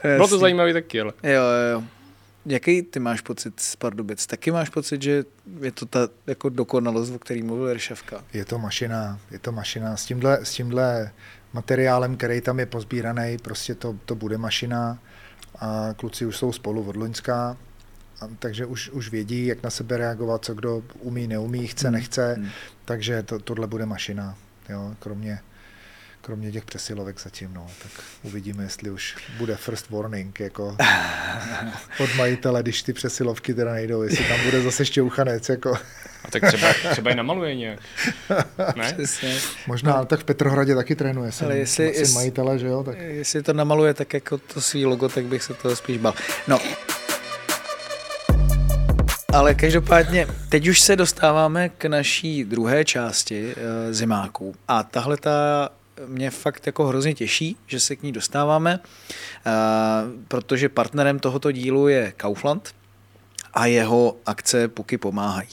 [0.03, 1.12] Bylo to zajímavé taky, ale.
[1.22, 1.85] Jo, jo, jo.
[2.46, 4.27] Jaký ty máš pocit z Pardubic?
[4.27, 5.24] Taky máš pocit, že
[5.61, 8.24] je to ta jako dokonalost, o který mluvil Ršavka?
[8.33, 9.96] Je to mašina, je to mašina.
[9.96, 11.11] S tímhle, s tímhle
[11.53, 14.98] materiálem, který tam je pozbíraný, prostě to, to bude mašina
[15.59, 17.57] a kluci už jsou spolu od Loňska,
[18.20, 21.94] a, takže už, už vědí, jak na sebe reagovat, co kdo umí, neumí, chce, hmm.
[21.94, 22.48] nechce, hmm.
[22.85, 24.37] takže to, tohle bude mašina,
[24.68, 25.38] jo, kromě
[26.25, 30.77] kromě těch přesilovek zatím, no, tak uvidíme, jestli už bude first warning, jako
[32.01, 35.75] od majitele, když ty přesilovky teda nejdou, jestli tam bude zase ještě uchanec, jako.
[36.25, 37.81] A tak třeba, třeba i namaluje nějak.
[38.77, 38.93] Ne?
[38.93, 39.39] Přesně.
[39.67, 40.05] Možná, no.
[40.05, 42.85] tak v Petrohradě taky trénuje, jsem, Ale jestli, jestli, majitele, že jo?
[42.85, 42.99] Tak...
[42.99, 46.15] Jestli to namaluje tak jako to svý logo, tak bych se toho spíš bal.
[46.49, 46.59] No,
[49.35, 54.55] ale každopádně, teď už se dostáváme k naší druhé části e, zimáků.
[54.69, 55.69] A tahle ta
[56.07, 59.51] mě fakt jako hrozně těší, že se k ní dostáváme, eh,
[60.29, 62.75] protože partnerem tohoto dílu je Kaufland
[63.55, 65.49] a jeho akce Puky pomáhají.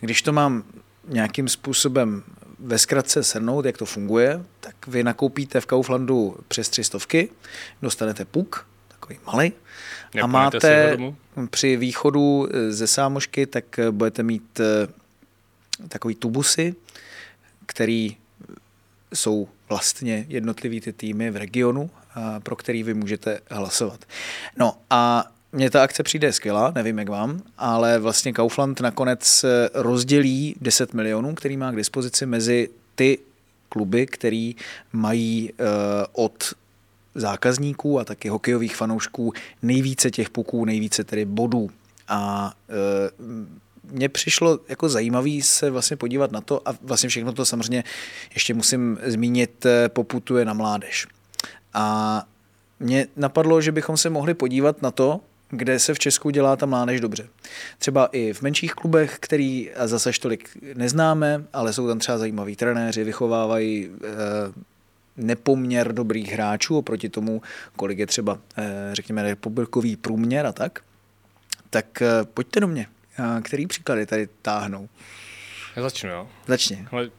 [0.00, 0.64] Když to mám
[1.08, 2.22] nějakým způsobem
[2.58, 7.28] ve zkratce shrnout, jak to funguje, tak vy nakoupíte v Kauflandu přes tři stovky,
[7.82, 9.52] dostanete puk, takový malý,
[10.22, 10.98] a máte
[11.50, 14.88] při východu ze sámošky, tak budete mít eh,
[15.88, 16.74] takový tubusy,
[17.66, 18.16] který
[19.14, 21.90] jsou vlastně jednotlivý ty týmy v regionu,
[22.42, 24.04] pro který vy můžete hlasovat.
[24.56, 30.56] No a mně ta akce přijde skvělá, nevím jak vám, ale vlastně Kaufland nakonec rozdělí
[30.60, 33.18] 10 milionů, který má k dispozici mezi ty
[33.68, 34.56] kluby, který
[34.92, 35.66] mají uh,
[36.12, 36.54] od
[37.14, 39.32] zákazníků a taky hokejových fanoušků
[39.62, 41.70] nejvíce těch puků, nejvíce tedy bodů.
[42.08, 43.46] A uh,
[43.90, 47.84] mně přišlo jako zajímavý se vlastně podívat na to a vlastně všechno to samozřejmě
[48.34, 51.06] ještě musím zmínit, eh, poputuje na mládež.
[51.74, 52.26] A
[52.80, 56.66] mě napadlo, že bychom se mohli podívat na to, kde se v Česku dělá ta
[56.66, 57.28] mládež dobře.
[57.78, 63.04] Třeba i v menších klubech, který zase tolik neznáme, ale jsou tam třeba zajímaví trenéři,
[63.04, 64.08] vychovávají e,
[65.16, 67.42] nepoměr dobrých hráčů oproti tomu,
[67.76, 68.38] kolik je třeba,
[68.92, 70.80] řekněme, republikový průměr a tak.
[71.70, 72.02] Tak
[72.34, 72.86] pojďte do mě.
[73.42, 74.88] Který příklady tady táhnou?
[75.76, 76.28] Já začnu, jo.
[76.46, 76.86] Začni.
[76.90, 77.10] Ale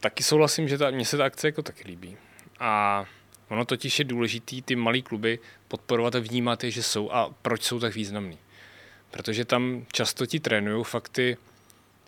[0.00, 2.16] taky souhlasím, že ta, mně se ta akce jako taky líbí.
[2.60, 3.04] A
[3.48, 7.62] ono totiž je důležitý ty malé kluby podporovat a vnímat je, že jsou a proč
[7.62, 8.38] jsou tak významný.
[9.10, 11.36] Protože tam často ti trénují fakty,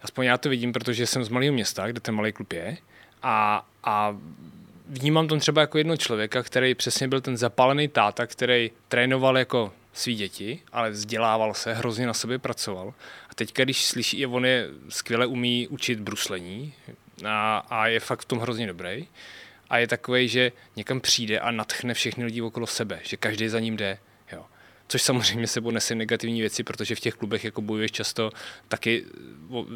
[0.03, 2.77] aspoň já to vidím, protože jsem z malého města, kde ten malý klub je
[3.23, 4.17] a, a
[4.89, 9.73] vnímám tam třeba jako jedno člověka, který přesně byl ten zapálený táta, který trénoval jako
[9.93, 12.95] svý děti, ale vzdělával se, hrozně na sobě pracoval.
[13.31, 16.75] A teď, když slyší, on je skvěle umí učit bruslení
[17.25, 19.07] a, a je fakt v tom hrozně dobrý,
[19.71, 23.61] a je takový, že někam přijde a natchne všechny lidi okolo sebe, že každý za
[23.61, 23.99] ním jde
[24.93, 28.31] což samozřejmě sebou nese negativní věci, protože v těch klubech jako bojuješ často
[28.69, 29.05] taky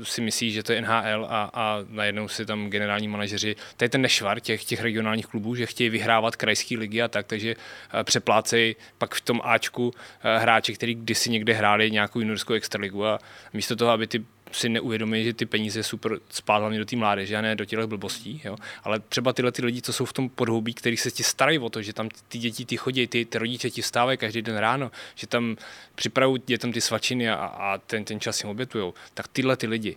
[0.02, 3.88] si myslíš, že to je NHL a, a najednou si tam generální manažeři, to je
[3.88, 8.04] ten nešvar těch, těch regionálních klubů, že chtějí vyhrávat krajské ligy a tak, takže eh,
[8.04, 13.18] přeplácejí pak v tom Ačku eh, hráči, který kdysi někde hráli nějakou juniorskou extraligu a
[13.52, 17.36] místo toho, aby ty si neuvědomí, že ty peníze super spát hlavně do té mládeže
[17.36, 18.40] a ne do těch blbostí.
[18.44, 18.56] Jo?
[18.84, 21.70] Ale třeba tyhle ty lidi, co jsou v tom podhoubí, který se ti starají o
[21.70, 24.90] to, že tam ty děti ty chodí, ty, ty rodiče ti stávají každý den ráno,
[25.14, 25.56] že tam
[25.94, 29.96] připravují dětem ty svačiny a, a ten, ten čas jim obětují, tak tyhle ty lidi,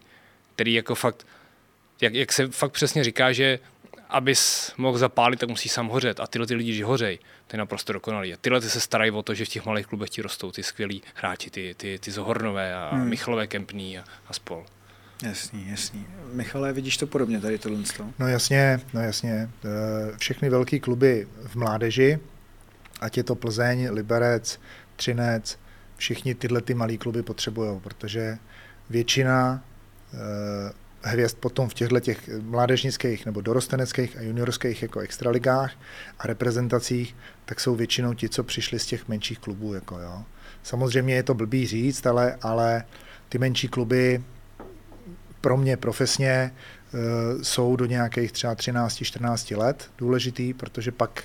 [0.56, 1.28] který jako fakt,
[2.02, 3.60] jak, jak se fakt přesně říká, že
[4.10, 6.20] abys mohl zapálit, tak musí sám hořet.
[6.20, 8.34] A tyhle ty lidi, že hořej, to je naprosto dokonalý.
[8.34, 10.64] A tyhle ty se starají o to, že v těch malých klubech ti rostou ty
[10.64, 13.10] skvělí hráči, ty, ty, ty Zohornové a hmm.
[13.10, 14.66] Michalové Kempný a, a spol.
[15.24, 16.08] Jasný, jasný.
[16.34, 17.80] Michale, vidíš to podobně tady tohle?
[18.20, 19.50] No jasně, no jasně.
[19.66, 22.20] Eh, všechny velké kluby v mládeži,
[23.02, 24.60] ať je to Plzeň, Liberec,
[24.96, 25.60] Třinec,
[25.98, 28.38] všichni tyhle ty malé kluby potřebují, protože
[28.90, 29.64] většina
[30.14, 30.18] eh,
[31.02, 35.72] hvězd potom v těchto těch mládežnických nebo dorosteneckých a juniorských jako extraligách
[36.20, 39.74] a reprezentacích, tak jsou většinou ti, co přišli z těch menších klubů.
[39.74, 40.24] Jako jo.
[40.64, 42.84] Samozřejmě je to blbý říct, ale, ale
[43.30, 44.24] ty menší kluby
[45.42, 46.52] pro mě profesně e,
[47.44, 51.24] jsou do nějakých třeba 13-14 let důležitý, protože pak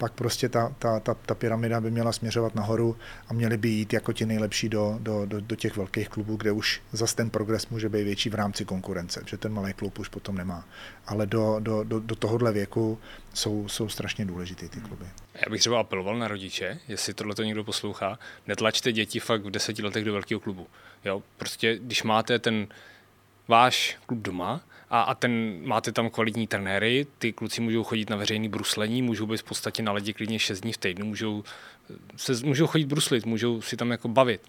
[0.00, 2.96] pak prostě ta, ta, ta, ta pyramida by měla směřovat nahoru
[3.28, 6.52] a měli by jít jako ti nejlepší do, do, do, do těch velkých klubů, kde
[6.52, 10.08] už zase ten progres může být větší v rámci konkurence, že ten malý klub už
[10.08, 10.64] potom nemá.
[11.06, 12.98] Ale do, do, do, do tohohle věku
[13.34, 15.04] jsou, jsou strašně důležité ty kluby.
[15.34, 19.50] Já bych třeba apeloval na rodiče, jestli tohle to někdo poslouchá, netlačte děti fakt v
[19.50, 20.66] deseti letech do velkého klubu.
[21.04, 22.66] Jo, prostě když máte ten
[23.48, 24.60] váš klub doma,
[24.90, 29.26] a, a ten, máte tam kvalitní trenéry, ty kluci můžou chodit na veřejný bruslení, můžou
[29.26, 31.44] být v podstatě na ledě klidně 6 dní v týdnu, můžou,
[32.16, 34.40] se, můžou chodit bruslit, můžou si tam jako bavit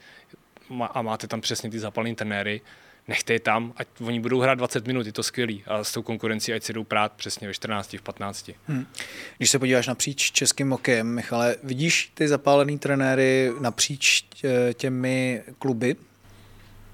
[0.93, 2.61] a máte tam přesně ty zapalné trenéry,
[3.07, 5.63] nechte je tam, ať oni budou hrát 20 minut, je to skvělý.
[5.67, 8.51] A s tou konkurencí, ať si jdou prát přesně ve 14, v 15.
[8.67, 8.85] Hmm.
[9.37, 15.95] Když se podíváš napříč českým okem, Michale, vidíš ty zapálený trenéry napříč eh, těmi kluby?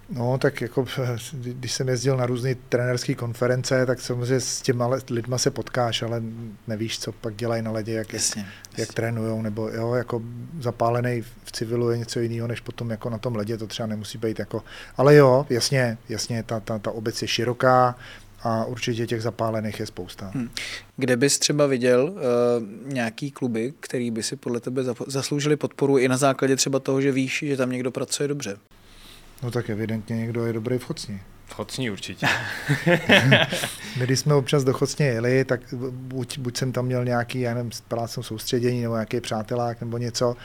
[0.09, 0.85] No, tak jako,
[1.31, 6.21] když jsem jezdil na různé trenerské konference, tak samozřejmě s těma lidma se potkáš, ale
[6.67, 8.93] nevíš, co pak dělají na ledě, jak, jasně, jak jasně.
[8.93, 10.21] trénujou, nebo jo, jako
[10.59, 14.17] zapálený v civilu je něco jiného, než potom jako na tom ledě, to třeba nemusí
[14.17, 14.63] být jako,
[14.97, 17.95] ale jo, jasně, jasně, ta, ta, ta obec je široká,
[18.43, 20.31] a určitě těch zapálených je spousta.
[20.33, 20.49] Hmm.
[20.97, 26.07] Kde bys třeba viděl uh, nějaký kluby, který by si podle tebe zasloužili podporu i
[26.07, 28.57] na základě třeba toho, že víš, že tam někdo pracuje dobře?
[29.43, 31.21] No tak evidentně někdo je dobrý v Chocni.
[31.45, 32.27] V Chocni určitě.
[33.97, 37.53] My když jsme občas do Chocně jeli, tak buď, buď jsem tam měl nějaký, já
[37.53, 40.35] nevím, prácem soustředění nebo nějaký přátelák nebo něco.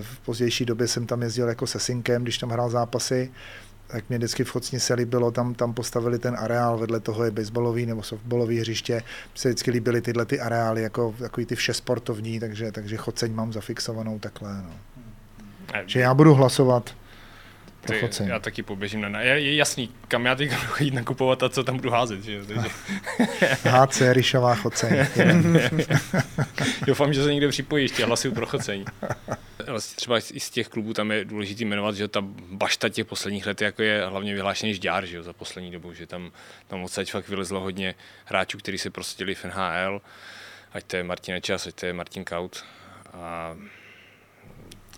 [0.00, 3.30] V pozdější době jsem tam jezdil jako se synkem, když tam hrál zápasy
[3.90, 7.30] tak mě vždycky v Chocni se líbilo, tam, tam postavili ten areál, vedle toho je
[7.30, 9.02] baseballový nebo softballový hřiště,
[9.34, 13.52] se vždycky líbily tyhle ty areály, jako takový ty vše sportovní, takže, takže Choceň mám
[13.52, 14.62] zafixovanou takhle.
[14.62, 14.70] No.
[15.86, 16.94] Že já budu hlasovat
[17.80, 19.20] ty, já taky poběžím na...
[19.20, 22.24] Je, je jasný, kam já teď budu jít nakupovat a co tam budu házet.
[22.24, 22.44] Že?
[22.44, 22.68] Takže...
[23.70, 25.06] HC Ryšová choceň.
[26.86, 28.84] Doufám, že se někde připojí, ještě hlasuju pro chocení.
[29.66, 33.46] Vlastně třeba i z těch klubů tam je důležité jmenovat, že ta bašta těch posledních
[33.46, 36.32] let jako je hlavně vyhlášený žďár že jo, za poslední dobu, že tam,
[36.68, 40.00] tam odsaď fakt vylezlo hodně hráčů, kteří se prosadili v NHL,
[40.72, 42.64] ať to je Martin Čas, ať to je Martin Kaut.
[43.12, 43.56] A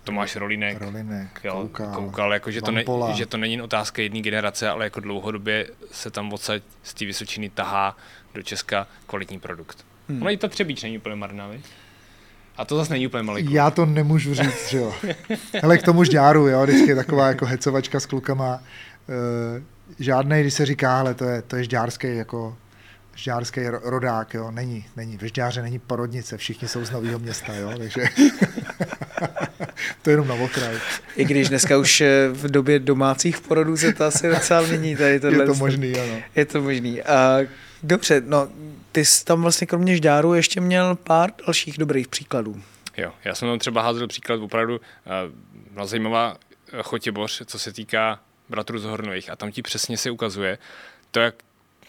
[0.03, 4.21] Tomáš Rolinek, Rolinek jo, koukal, koukal jako, že, to ne, že to není otázka jedné
[4.21, 7.97] generace, ale jako dlouhodobě se tam odsaď z té Vysočiny tahá
[8.33, 9.85] do Česka kvalitní produkt.
[10.09, 10.21] Hmm.
[10.21, 11.65] Ono i to Třebíč není úplně marná, viď?
[12.57, 14.93] A to zase není úplně malý Já to nemůžu říct, že jo.
[15.63, 18.59] Ale k tomu žďáru, jo, vždycky je taková jako hecovačka s klukama.
[19.09, 22.57] E, žádnej, když se říká, ale to je, to je žďárský jako
[23.15, 25.17] žďárský rodák, jo, není, není.
[25.17, 28.01] Ve Žďáře není porodnice, všichni jsou z Nového města, jo, takže
[30.01, 30.77] to je jenom na okraj.
[31.15, 35.19] I když dneska už eh, v době domácích porodů se to asi docela mění tady
[35.19, 35.43] tohle.
[35.43, 36.21] Je to možný, ano.
[36.35, 37.01] Je to možný.
[37.01, 37.39] A,
[37.83, 38.49] dobře, no,
[38.91, 42.61] ty jsi tam vlastně kromě Žďáru ještě měl pár dalších dobrých příkladů.
[42.97, 44.81] Jo, já jsem tam třeba házel příklad opravdu
[45.75, 46.37] uh, zajímavá
[46.73, 50.57] eh, Chotěboř, co se týká bratrů z Hornových a tam ti přesně se ukazuje
[51.11, 51.35] to, jak,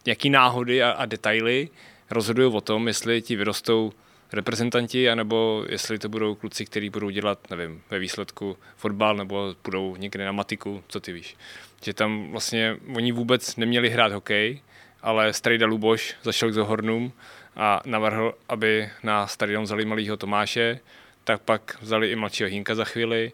[0.07, 1.69] jaký náhody a, a detaily
[2.11, 3.93] rozhodují o tom, jestli ti vyrostou
[4.33, 9.97] reprezentanti, anebo jestli to budou kluci, kteří budou dělat, nevím, ve výsledku fotbal, nebo budou
[9.97, 11.37] někde na matiku, co ty víš.
[11.83, 14.61] Že tam vlastně oni vůbec neměli hrát hokej,
[15.03, 17.13] ale Strejda Luboš zašel k Zohornům
[17.57, 20.81] a navrhl, aby na stadion vzali malého Tomáše,
[21.25, 23.33] tak pak vzali i mladšího Hinka za chvíli,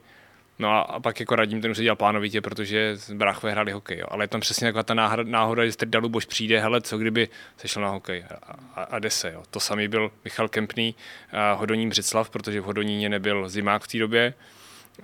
[0.61, 3.99] No a, a pak jako radím, ten už se dělal plánovitě, protože bráchové hráli hokej.
[3.99, 4.07] Jo.
[4.11, 4.95] Ale je tam přesně taková ta
[5.25, 8.99] náhoda, že Strida Luboš přijde, hele, co kdyby se šel na hokej a, a, a
[8.99, 9.33] jde se.
[9.33, 9.43] Jo.
[9.51, 10.95] To samý byl Michal Kempný,
[11.33, 14.35] a Hodonín Břeclav, protože v Hodoníně nebyl zimák v té době.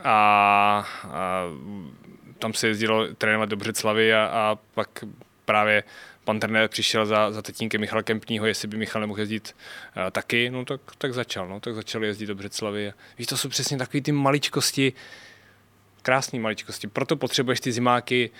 [0.05, 1.42] A, a
[2.38, 4.88] tam se jezdilo trénovat do Břeclavy a, a pak
[5.45, 5.85] právě
[6.25, 9.57] pan trenér přišel za, za tetínkem Michala Kempního, jestli by Michal nemohl jezdit
[9.97, 12.92] uh, taky, no tak, tak začal, no, tak začal jezdit do Břeclavy.
[13.19, 14.92] Víš, to jsou přesně takové ty maličkosti,
[16.07, 16.87] krásné maličkosti.
[16.87, 18.31] Proto potřebuješ ty zimáky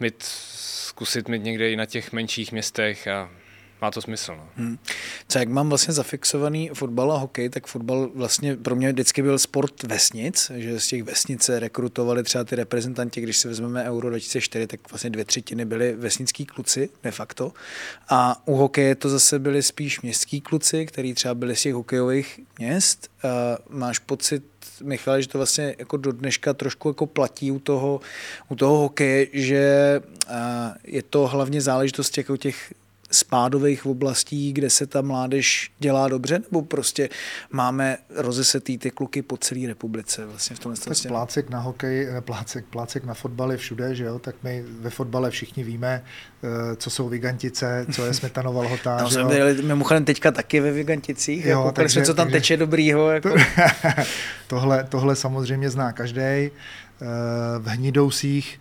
[0.00, 3.30] mít, zkusit mít někde i na těch menších městech a
[3.82, 4.32] má to smysl.
[4.36, 4.48] No.
[4.56, 4.78] Hmm.
[5.28, 9.38] Co jak mám vlastně zafixovaný fotbal a hokej, tak fotbal vlastně pro mě vždycky byl
[9.38, 14.10] sport vesnic, že z těch vesnic se rekrutovali třeba ty reprezentanti, když si vezmeme Euro
[14.10, 17.52] 2004, tak vlastně dvě třetiny byly vesnický kluci de facto.
[18.08, 22.40] A u hokeje to zase byli spíš městský kluci, kteří třeba byli z těch hokejových
[22.58, 23.10] měst.
[23.22, 24.42] A máš pocit,
[24.82, 28.00] Michale, že to vlastně jako do dneška trošku jako platí u toho,
[28.48, 30.00] u toho hokeje, že
[30.84, 32.74] je to hlavně záležitost jako těch
[33.10, 37.08] spádových oblastí, kde se ta mládež dělá dobře, nebo prostě
[37.50, 41.08] máme rozesetý ty kluky po celé republice vlastně v tomhle Tak vlastně.
[41.08, 44.18] plácek na hokej, eh, plácek, plácek na fotbal je všude, že jo?
[44.18, 46.02] tak my ve fotbale všichni víme,
[46.42, 48.98] eh, co jsou Vigantice, co je Smetanova lhota.
[49.02, 52.38] no, jsme byli mimochodem teďka taky ve Viganticích, jo, jako takže, jsme, co tam takže,
[52.40, 53.10] teče dobrýho.
[53.10, 53.34] Jako.
[54.46, 56.20] tohle, tohle samozřejmě zná každý.
[56.20, 56.48] Eh,
[57.58, 58.60] v Hnidousích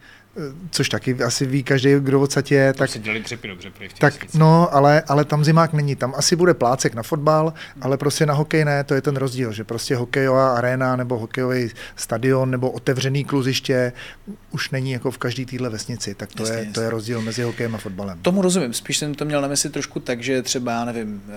[0.72, 2.74] což taky asi ví každý, kdo odsaď je.
[2.74, 5.96] Tak si dělali dřepy dobře v Tak, no, ale, ale tam zimák není.
[5.96, 9.54] Tam asi bude plácek na fotbal, ale prostě na hokej ne, to je ten rozdíl,
[9.54, 13.94] že prostě hokejová arena nebo hokejový stadion nebo otevřený kluziště
[14.52, 16.74] už není jako v každé téhle vesnici, tak to, jasně, je, jasně.
[16.74, 18.20] to je rozdíl mezi hokejem a fotbalem.
[18.22, 21.34] Tomu rozumím, spíš jsem to měl na mysli trošku tak, že třeba, já nevím, eh,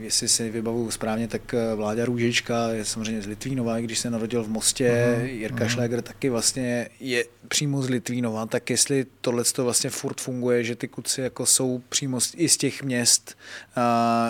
[0.00, 4.44] jestli si vybavu správně, tak eh, Vláďa Růžička je samozřejmě z Litvínova, když se narodil
[4.44, 5.68] v Mostě, uh-huh, Jirka uh-huh.
[5.68, 10.76] Šléger taky vlastně je přímo z Litvínova, tak jestli tohle to vlastně furt funguje, že
[10.76, 13.38] ty kuci jako jsou přímo i z těch měst,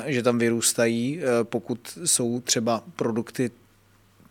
[0.06, 3.50] že tam vyrůstají, a, pokud jsou třeba produkty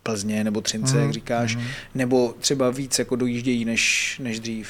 [0.02, 1.62] Plzně nebo Třince, mm, jak říkáš, mm.
[1.94, 4.68] nebo třeba víc jako dojíždějí než, než dřív.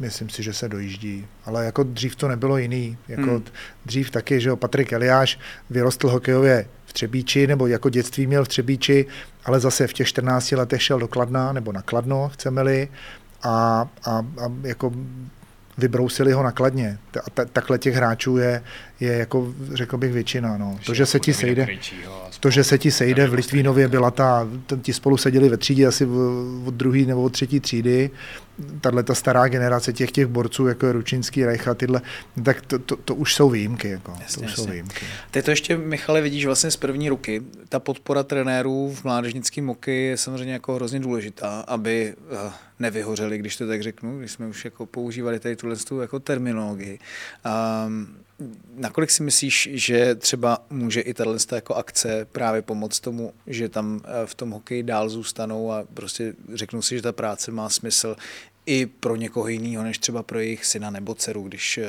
[0.00, 2.98] Myslím si, že se dojíždí, ale jako dřív to nebylo jiný.
[3.08, 3.44] Jako hmm.
[3.86, 5.38] Dřív taky, že jo, Patrik Eliáš
[5.70, 9.06] vyrostl hokejově v Třebíči, nebo jako dětství měl v Třebíči,
[9.44, 12.88] ale zase v těch 14 letech šel do Kladna, nebo na Kladno, chceme-li,
[13.42, 14.92] a, a, a jako
[15.78, 16.98] vybrousili ho nakladně.
[17.26, 18.62] A takhle těch hráčů je,
[19.00, 20.56] je jako, řekl bych, většina.
[20.56, 20.78] No.
[20.86, 21.66] To, že se ti sejde,
[22.40, 24.48] to, že se ti sejde v Litvínově byla ta,
[24.82, 26.06] ti spolu seděli ve třídě asi
[26.64, 28.10] od druhé nebo od třetí třídy,
[28.80, 32.00] tahle ta stará generace těch těch borců, jako je Ručinský, Reich a tyhle,
[32.44, 33.88] tak to, to, to už jsou výjimky.
[33.88, 34.14] Jako.
[34.20, 35.06] Jasně, to už jsou výjimky.
[35.30, 37.42] Ty to ještě, Michale, vidíš vlastně z první ruky.
[37.68, 43.56] Ta podpora trenérů v mládežnickém moky je samozřejmě jako hrozně důležitá, aby uh, nevyhořeli, když
[43.56, 46.98] to tak řeknu, když jsme už jako používali tady tuhle jako terminologii.
[47.86, 48.08] Um,
[48.76, 54.00] nakolik si myslíš, že třeba může i tahle jako akce právě pomoct tomu, že tam
[54.04, 58.16] eh, v tom hokeji dál zůstanou a prostě řeknou si, že ta práce má smysl
[58.66, 61.84] i pro někoho jiného, než třeba pro jejich syna nebo dceru, když eh,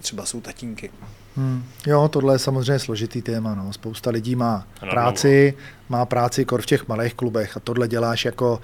[0.00, 0.90] třeba jsou tatínky.
[1.36, 1.64] Hmm.
[1.86, 3.54] Jo, tohle je samozřejmě složitý téma.
[3.54, 3.72] No.
[3.72, 5.54] Spousta lidí má práci,
[5.88, 8.60] má práci kor v těch malých klubech a tohle děláš jako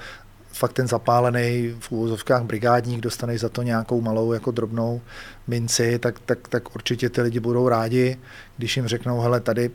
[0.60, 5.00] fakt ten zapálený v úvozovkách brigádník, dostaneš za to nějakou malou jako drobnou
[5.46, 8.18] minci, tak, tak, tak určitě ty lidi budou rádi,
[8.56, 9.70] když jim řeknou, hele, tady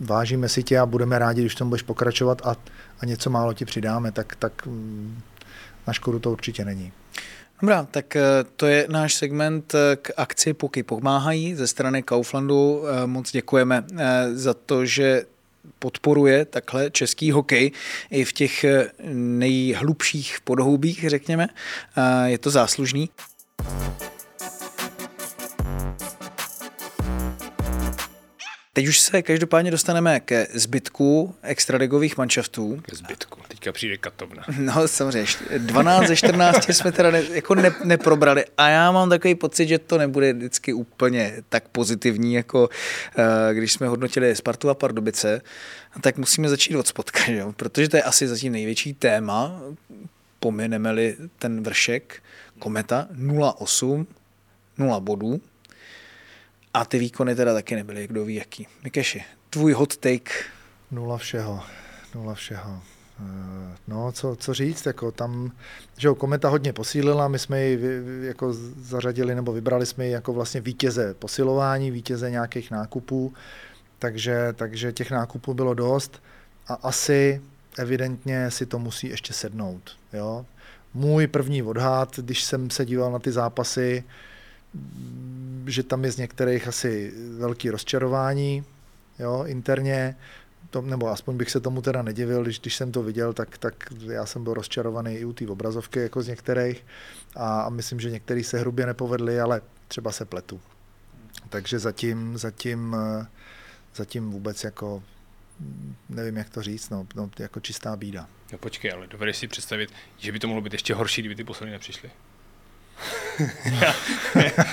[0.00, 2.56] vážíme si tě a budeme rádi, když tom budeš pokračovat a,
[3.00, 5.20] a něco málo ti přidáme, tak, tak mm,
[5.86, 6.92] na škodu to určitě není.
[7.60, 8.22] Dobrá, tak eh,
[8.56, 12.82] to je náš segment eh, k akci Puky pomáhají ze strany Kauflandu.
[12.84, 13.84] Eh, moc děkujeme
[14.32, 15.24] za to, že
[15.78, 17.70] podporuje takhle český hokej
[18.10, 18.64] i v těch
[19.12, 21.48] nejhlubších podhoubích, řekněme.
[22.24, 23.08] Je to záslužný.
[28.72, 32.82] Teď už se každopádně dostaneme ke zbytku extraligových manšaftů.
[32.82, 34.42] Ke zbytku, teďka přijde katovna.
[34.58, 35.26] No samozřejmě,
[35.58, 39.78] 12 ze 14 jsme teda ne, jako ne, neprobrali a já mám takový pocit, že
[39.78, 45.40] to nebude vždycky úplně tak pozitivní, jako uh, když jsme hodnotili Spartu a Pardubice,
[46.00, 47.44] tak musíme začít od spotka, že?
[47.56, 49.60] protože to je asi zatím největší téma,
[50.40, 52.22] pomineme-li ten vršek,
[52.58, 54.06] kometa 0,8,
[54.78, 55.40] 0 bodů,
[56.74, 58.66] a ty výkony teda taky nebyly, kdo ví jaký.
[58.84, 60.32] Mikeši, tvůj hot take?
[60.90, 61.62] Nula všeho,
[62.14, 62.82] nula všeho.
[63.20, 65.52] Eh, no, co, co říct, jako tam,
[65.96, 67.80] že jo, Kometa hodně posílila, my jsme ji
[68.26, 73.34] jako zařadili nebo vybrali jsme ji jako vlastně vítěze posilování, vítěze nějakých nákupů,
[73.98, 76.22] takže, takže těch nákupů bylo dost
[76.68, 77.42] a asi
[77.78, 80.46] evidentně si to musí ještě sednout, jo.
[80.94, 84.04] Můj první odhad, když jsem se díval na ty zápasy,
[85.66, 88.64] že tam je z některých asi velký rozčarování
[89.18, 90.16] jo, interně,
[90.70, 93.74] to, nebo aspoň bych se tomu teda nedivil, když, když jsem to viděl, tak, tak
[94.10, 96.86] já jsem byl rozčarovaný i u té obrazovky jako z některých
[97.36, 100.60] a, a myslím, že některý se hrubě nepovedli, ale třeba se pletu.
[101.48, 102.96] Takže zatím, zatím,
[103.94, 105.02] zatím vůbec jako
[106.08, 108.28] nevím, jak to říct, no, no jako čistá bída.
[108.52, 111.44] No počkej, ale dovedeš si představit, že by to mohlo být ještě horší, kdyby ty
[111.44, 112.10] poslední nepřišly?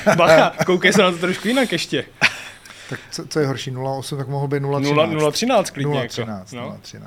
[0.18, 2.06] Bacha, koukej se na to trošku jinak ještě.
[2.90, 5.16] Tak co, co je horší, 0,8, tak mohlo být 0,13.
[5.18, 5.94] 0,13 klidně.
[6.04, 6.56] 0,13, jako.
[6.56, 6.78] No.
[6.84, 7.02] 0,13.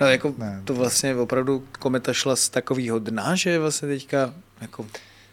[0.00, 4.34] No, jako Ne, to vlastně opravdu kometa šla z takového dna, že je vlastně teďka
[4.60, 4.86] jako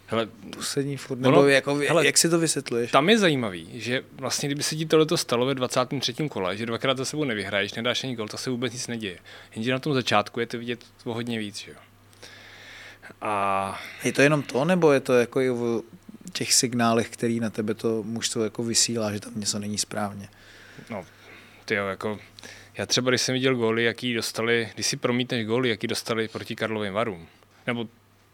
[0.07, 2.91] Hele, poslední furt, Ono- nebo jako, hele, jak si to vysvětluješ?
[2.91, 6.13] tam je zajímavý, že vlastně kdyby se ti tohleto stalo ve 23.
[6.30, 9.18] kole, že dvakrát za sebou nevyhraješ, nedáš ani gol, tak se vůbec nic neděje.
[9.55, 11.78] Jenže na tom začátku je to vidět o hodně víc, že jo.
[13.22, 15.82] A Je to jenom to, nebo je to jako i o
[16.34, 20.30] těch signálech, který na tebe to mužstvo jako vysílá, že tam něco není správně?
[20.89, 21.06] No,
[21.66, 22.20] ty jo, jako,
[22.78, 26.56] já třeba, když jsem viděl góly, jaký dostali, když si promítneš góly, jaký dostali proti
[26.56, 27.28] Karlovým Varům,
[27.68, 27.88] nebo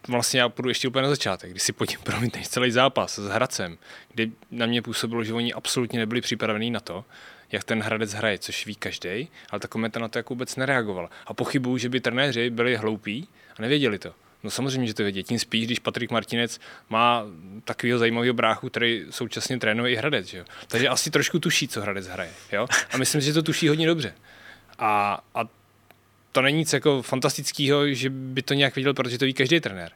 [0.07, 3.27] vlastně já půjdu ještě úplně na začátek, když si pod tím promítneš celý zápas s
[3.27, 3.77] Hradcem,
[4.13, 7.05] kdy na mě působilo, že oni absolutně nebyli připravení na to,
[7.51, 11.09] jak ten Hradec hraje, což ví každý, ale ta kometa na to jako vůbec nereagovala.
[11.25, 14.13] A pochybuju, že by trenéři byli hloupí a nevěděli to.
[14.43, 15.23] No samozřejmě, že to vědí.
[15.23, 17.25] Tím spíš, když Patrik Martinec má
[17.65, 20.25] takového zajímavého bráchu, který současně trénuje i Hradec.
[20.25, 20.45] Že jo?
[20.67, 22.31] Takže asi trošku tuší, co Hradec hraje.
[22.51, 22.67] Jo?
[22.93, 24.13] A myslím, že to tuší hodně dobře.
[24.79, 25.41] A, a
[26.31, 29.91] to není nic jako fantastického, že by to nějak viděl, protože to ví každý trenér.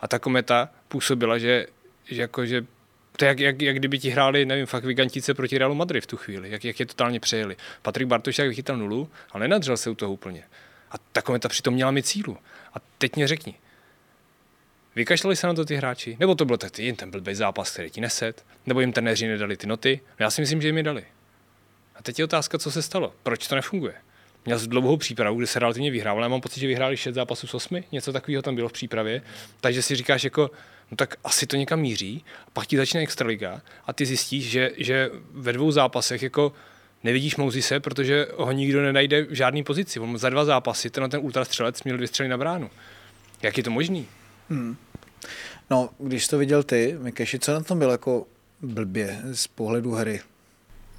[0.00, 1.66] A ta kometa působila, že,
[2.04, 2.66] že jako, že
[3.16, 6.06] to je jak, jak, jak, kdyby ti hráli, nevím, fakt gigantice proti Realu Madrid v
[6.06, 7.56] tu chvíli, jak, jak je totálně přejeli.
[7.82, 10.42] Patrik Bartoš tak vychytal nulu, ale nenadřel se u toho úplně.
[10.90, 12.38] A ta kometa přitom měla mi cílu.
[12.74, 13.54] A teď mě řekni,
[15.00, 16.16] vykašlali se na to ty hráči?
[16.20, 18.44] Nebo to byl tak jen ten blbý zápas, který ti neset?
[18.66, 20.00] Nebo jim trenéři nedali ty noty?
[20.20, 21.04] No já si myslím, že jim je dali.
[21.94, 23.14] A teď je otázka, co se stalo.
[23.22, 23.94] Proč to nefunguje?
[24.44, 26.22] Měl jsi dlouhou přípravu, kde se relativně vyhrával.
[26.22, 29.22] Já mám pocit, že vyhráli 6 zápasů z 8, něco takového tam bylo v přípravě.
[29.60, 30.50] Takže si říkáš, jako,
[30.90, 32.24] no tak asi to někam míří.
[32.46, 36.52] A pak ti začne extraliga a ty zjistíš, že, že ve dvou zápasech jako
[37.04, 40.00] nevidíš Mouzise, protože ho nikdo nenajde v žádné pozici.
[40.00, 42.70] On za dva zápasy, ten ten ultrastřelec měl dvě střely na bránu.
[43.42, 44.06] Jak je to možný?
[45.70, 48.26] No, když to viděl ty, Mikeši, co na tom bylo jako
[48.62, 50.20] blbě z pohledu hry?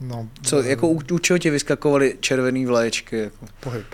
[0.02, 3.18] No, Co, jako u, u čeho ti vyskakovaly červený vlaječky?
[3.18, 3.46] Jako?
[3.60, 3.86] Pohyb.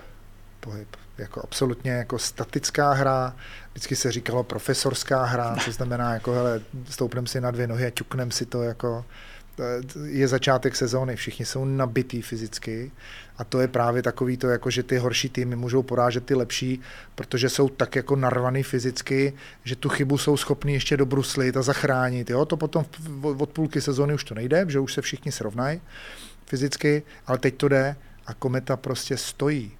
[0.60, 0.88] Pohyb.
[1.18, 3.36] Jako absolutně jako statická hra,
[3.70, 6.60] vždycky se říkalo profesorská hra, to znamená jako hele,
[6.90, 9.37] stoupnem si na dvě nohy a ťuknem si to jako eh,
[10.04, 12.90] je začátek sezóny, všichni jsou nabitý fyzicky
[13.38, 16.80] a to je právě takový to, jako že ty horší týmy můžou porážet ty lepší,
[17.14, 19.32] protože jsou tak jako narvaný fyzicky,
[19.64, 22.30] že tu chybu jsou schopni ještě dobruslit a zachránit.
[22.30, 22.44] Jo?
[22.44, 22.84] To potom
[23.22, 25.80] od půlky sezóny už to nejde, že už se všichni srovnají
[26.46, 27.96] fyzicky, ale teď to jde
[28.26, 29.72] a kometa prostě stojí.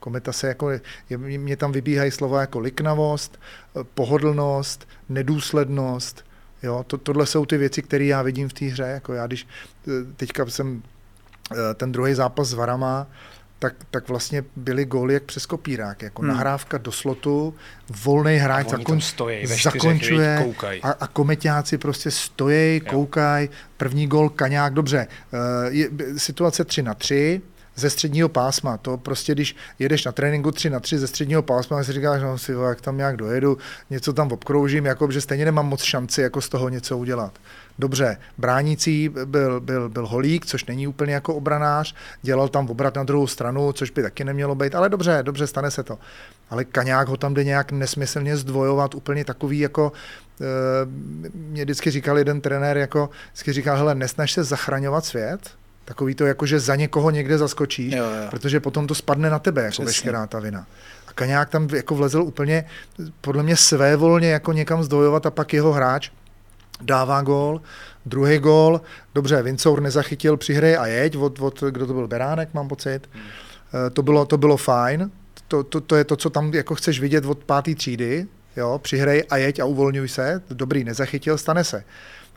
[0.00, 0.80] Kometa se jako, je,
[1.18, 3.40] mě tam vybíhají slova jako liknavost,
[3.94, 6.24] pohodlnost, nedůslednost.
[6.64, 8.82] Jo, to, tohle jsou ty věci, které já vidím v té hře.
[8.82, 9.46] Jako já, když
[9.88, 10.82] eh, teďka jsem
[11.52, 13.06] eh, ten druhý zápas s Varama,
[13.58, 16.30] tak, tak vlastně byly góly jak přes kopírák, jako hmm.
[16.30, 17.54] nahrávka do slotu,
[18.04, 20.80] volný hráč tam stojí zakončuje koukaj.
[20.82, 25.38] a, a kometáci prostě stojí, koukají, první gol Kaňák, dobře, eh,
[25.68, 27.42] je, situace 3 na 3,
[27.76, 31.76] ze středního pásma, to prostě, když jedeš na tréninku 3 na 3 ze středního pásma,
[31.76, 33.58] tak si říkáš, no si jak tam nějak dojedu,
[33.90, 37.32] něco tam obkroužím, jako, že stejně nemám moc šanci jako z toho něco udělat.
[37.78, 43.04] Dobře, bránící byl, byl, byl Holík, což není úplně jako obranář, dělal tam obrat na
[43.04, 45.98] druhou stranu, což by taky nemělo být, ale dobře, dobře, stane se to.
[46.50, 49.92] Ale Kaňák ho tam jde nějak nesmyslně zdvojovat, úplně takový jako,
[50.40, 50.44] eh,
[51.34, 55.40] mě vždycky říkal jeden trenér, jako, vždycky říkal, hele, nesnaž se zachraňovat svět,
[55.84, 58.26] Takový to, jako že za někoho někde zaskočíš, Jo, jo.
[58.30, 59.84] protože potom to spadne na tebe, jako Přesně.
[59.84, 60.66] veškerá ta vina.
[61.08, 62.64] A Kaňák tam jako vlezl úplně,
[63.20, 66.10] podle mě svévolně jako někam zdvojovat a pak jeho hráč
[66.80, 67.60] dává gól,
[68.06, 68.80] druhý gól,
[69.14, 73.08] dobře, Vincour nezachytil při hře a jeď, od, od, kdo to byl, Beránek, mám pocit,
[73.86, 75.10] Eh, to bylo, to bylo fajn,
[75.48, 78.26] to, to, to, je to, co tam jako chceš vidět od páté třídy,
[78.56, 81.84] jo, přihrej a jeď a uvolňuj se, dobrý, nezachytil, stane se.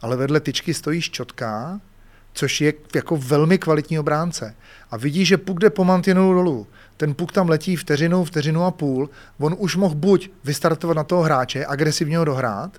[0.01, 1.79] Ale vedle tyčky stojí Ščotka,
[2.37, 4.55] což je jako velmi kvalitní obránce.
[4.91, 6.67] A vidí, že puk jde po mantinelu dolů.
[6.97, 9.09] Ten puk tam letí vteřinu, vteřinu a půl.
[9.39, 12.71] On už mohl buď vystartovat na toho hráče, agresivně ho dohrát,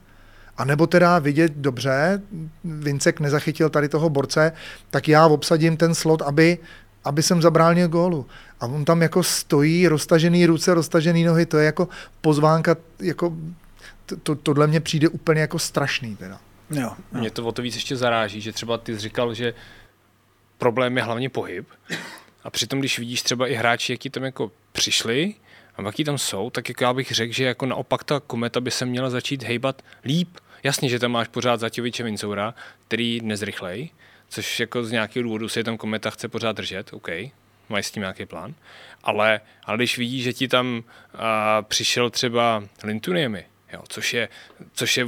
[0.56, 2.22] a nebo teda vidět dobře,
[2.64, 4.52] Vincek nezachytil tady toho borce,
[4.90, 6.59] tak já obsadím ten slot, aby,
[7.04, 8.26] aby jsem zabránil gólu.
[8.61, 11.88] A on tam jako stojí, roztažený ruce, roztažený nohy, to je jako
[12.20, 13.36] pozvánka, jako
[14.06, 16.40] to, to, tohle mně přijde úplně jako strašný teda.
[16.70, 17.20] Jo, jo.
[17.20, 19.54] Mě to o to víc ještě zaráží, že třeba ty jsi říkal, že
[20.58, 21.68] problém je hlavně pohyb.
[22.44, 25.34] A přitom, když vidíš třeba i hráči, jaký tam jako přišli
[25.76, 28.70] a jaký tam jsou, tak jako já bych řekl, že jako naopak ta kometa by
[28.70, 30.28] se měla začít hejbat líp.
[30.62, 32.54] Jasně, že tam máš pořád Zaťoviče Vincoura,
[32.88, 33.90] který nezrychlej,
[34.28, 37.08] což jako z nějakého důvodu se tam kometa chce pořád držet, OK,
[37.68, 38.54] mají s tím nějaký plán.
[39.02, 44.28] Ale, ale když vidíš, že ti tam a, přišel třeba Lintuniemi, Jo, což je,
[44.72, 45.06] což je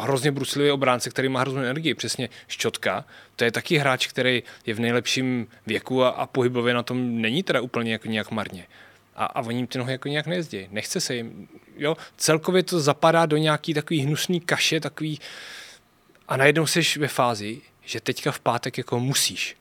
[0.00, 1.94] hrozně bruslivý obránce, který má hroznou energii.
[1.94, 3.04] Přesně Ščotka,
[3.36, 7.42] to je taky hráč, který je v nejlepším věku a, a pohybově na tom není
[7.42, 8.66] teda úplně jako nějak marně.
[9.16, 10.68] A, a oni ty nohy jako nějak nejezdí.
[10.70, 11.48] Nechce se jim.
[11.76, 15.20] Jo, celkově to zapadá do nějaký takový hnusný kaše, takový...
[16.28, 19.56] A najednou jsi ve fázi, že teďka v pátek jako musíš.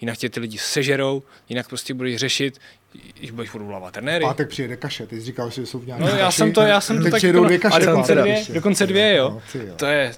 [0.00, 2.58] Jinak tě ty lidi sežerou, jinak prostě budeš řešit,
[3.18, 4.24] když budeš odvolávat trenéry.
[4.24, 6.60] Pátek přijede kaše, ty jsi říkal, že jsou v nějaké No já kaši, jsem to,
[6.60, 7.76] já jsem to tak přijedou dvě kaše.
[7.76, 8.52] a dokonce dvě, ještě.
[8.52, 9.30] dokonce dvě, jo.
[9.30, 9.74] No, ty jo.
[9.76, 10.12] To je,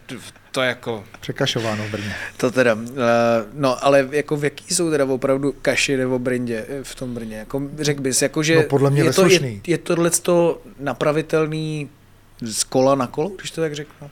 [0.52, 2.14] to je jako, Překašováno v Brně.
[2.36, 2.80] To teda, uh,
[3.52, 7.36] no ale jako v jaký jsou teda opravdu kaši nebo brindě eh, v tom Brně?
[7.36, 10.10] Jako řekl bys, jako že No, podle mě je, to, je, je tohle
[10.78, 11.90] napravitelný
[12.42, 14.10] z kola na kolo, když to tak řeknu?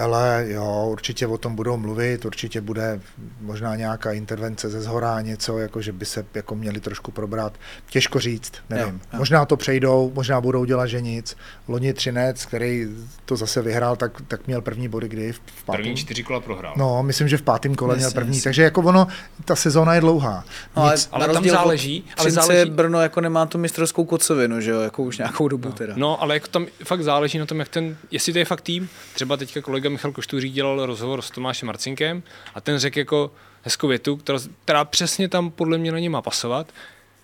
[0.00, 3.00] Ale jo, určitě o tom budou mluvit, určitě bude
[3.40, 7.52] možná nějaká intervence ze zhora, něco, jako že by se jako měli trošku probrat.
[7.90, 8.94] Těžko říct, nevím.
[8.94, 9.18] Jo, Jo.
[9.18, 11.36] Možná to přejdou, možná budou dělat, že nic.
[11.68, 12.88] Loni Třinec, který
[13.24, 15.78] to zase vyhrál, tak, tak měl první body kdy v, v pátém.
[15.82, 16.74] první čtyři kola prohrál.
[16.76, 19.06] No, myslím, že v pátém kole měl první, takže jako ono,
[19.44, 20.44] ta sezóna je dlouhá.
[20.76, 24.60] No, ale, Nic, ale tam záleží, ale Třince záleží- Brno jako nemá tu mistrovskou kocovinu,
[24.60, 25.92] že jo, jako už nějakou dobu teda.
[25.96, 28.88] No, ale jako tam fakt záleží na tom, jak ten, jestli to je fakt tým.
[29.14, 32.22] Třeba teďka kolega Michal Koštůří dělal rozhovor s Tomášem Marcinkem
[32.54, 33.30] a ten řekl jako
[33.62, 36.72] hezkou větu, která, která přesně tam podle mě na ně má pasovat,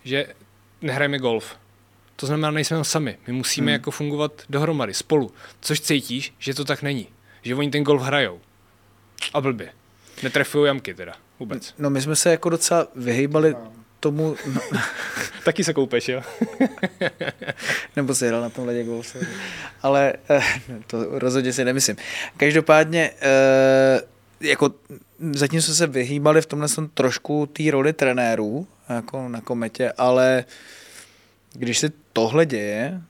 [0.05, 0.27] že
[0.83, 1.57] nehrajeme golf.
[2.17, 3.19] To znamená, nejsme sami.
[3.27, 3.73] My musíme hmm.
[3.73, 5.33] jako fungovat dohromady, spolu.
[5.61, 7.07] Což cítíš, že to tak není.
[7.43, 8.41] Že oni ten golf hrajou.
[9.35, 9.73] A blbě.
[10.23, 11.15] Netrefují jamky teda.
[11.39, 11.75] Vůbec.
[11.79, 13.55] No my jsme se jako docela vyhýbali
[14.01, 14.61] tomu, no,
[15.45, 16.23] Taky se koupeš, jo?
[17.97, 19.17] nebo si hrál na tom ledě golf.
[19.83, 20.43] Ale eh,
[20.87, 21.97] to rozhodně si nemyslím.
[22.37, 24.01] Každopádně, eh,
[24.41, 24.75] jako
[25.31, 30.45] zatím jsme se vyhýbali v tomhle tom trošku té roli trenérů, jako na kometě, ale
[31.53, 33.01] když se tohle děje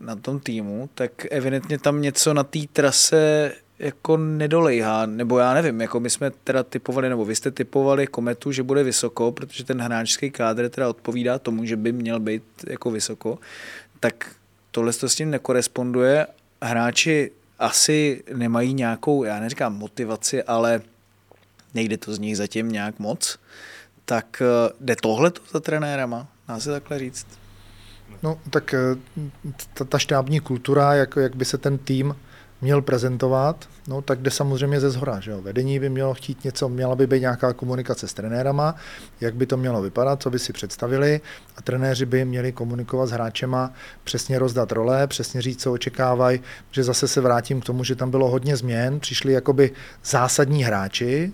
[0.00, 5.80] na tom týmu, tak evidentně tam něco na té trase jako nedolejhá, nebo já nevím,
[5.80, 9.80] jako my jsme teda typovali, nebo vy jste typovali kometu, že bude vysoko, protože ten
[9.80, 13.38] hráčský kádr teda odpovídá tomu, že by měl být jako vysoko,
[14.00, 14.30] tak
[14.70, 16.26] tohle to s tím nekoresponduje.
[16.62, 20.80] Hráči asi nemají nějakou, já neříkám motivaci, ale
[21.74, 23.38] nejde to z nich zatím nějak moc,
[24.04, 27.26] tak eh, jde tohle to za trenérama, dá se takhle říct.
[28.22, 28.78] No, tak eh,
[29.74, 32.14] ta, ta štábní kultura, jak, jak by se ten tým
[32.60, 35.42] měl prezentovat, no tak jde samozřejmě ze zhora, že jo.
[35.42, 38.74] Vedení by mělo chtít něco, měla by být nějaká komunikace s trenérama,
[39.20, 41.20] jak by to mělo vypadat, co by si představili
[41.56, 43.72] a trenéři by měli komunikovat s hráčema,
[44.04, 46.40] přesně rozdat role, přesně říct, co očekávají,
[46.70, 49.70] že zase se vrátím k tomu, že tam bylo hodně změn, přišli jakoby
[50.04, 51.32] zásadní hráči,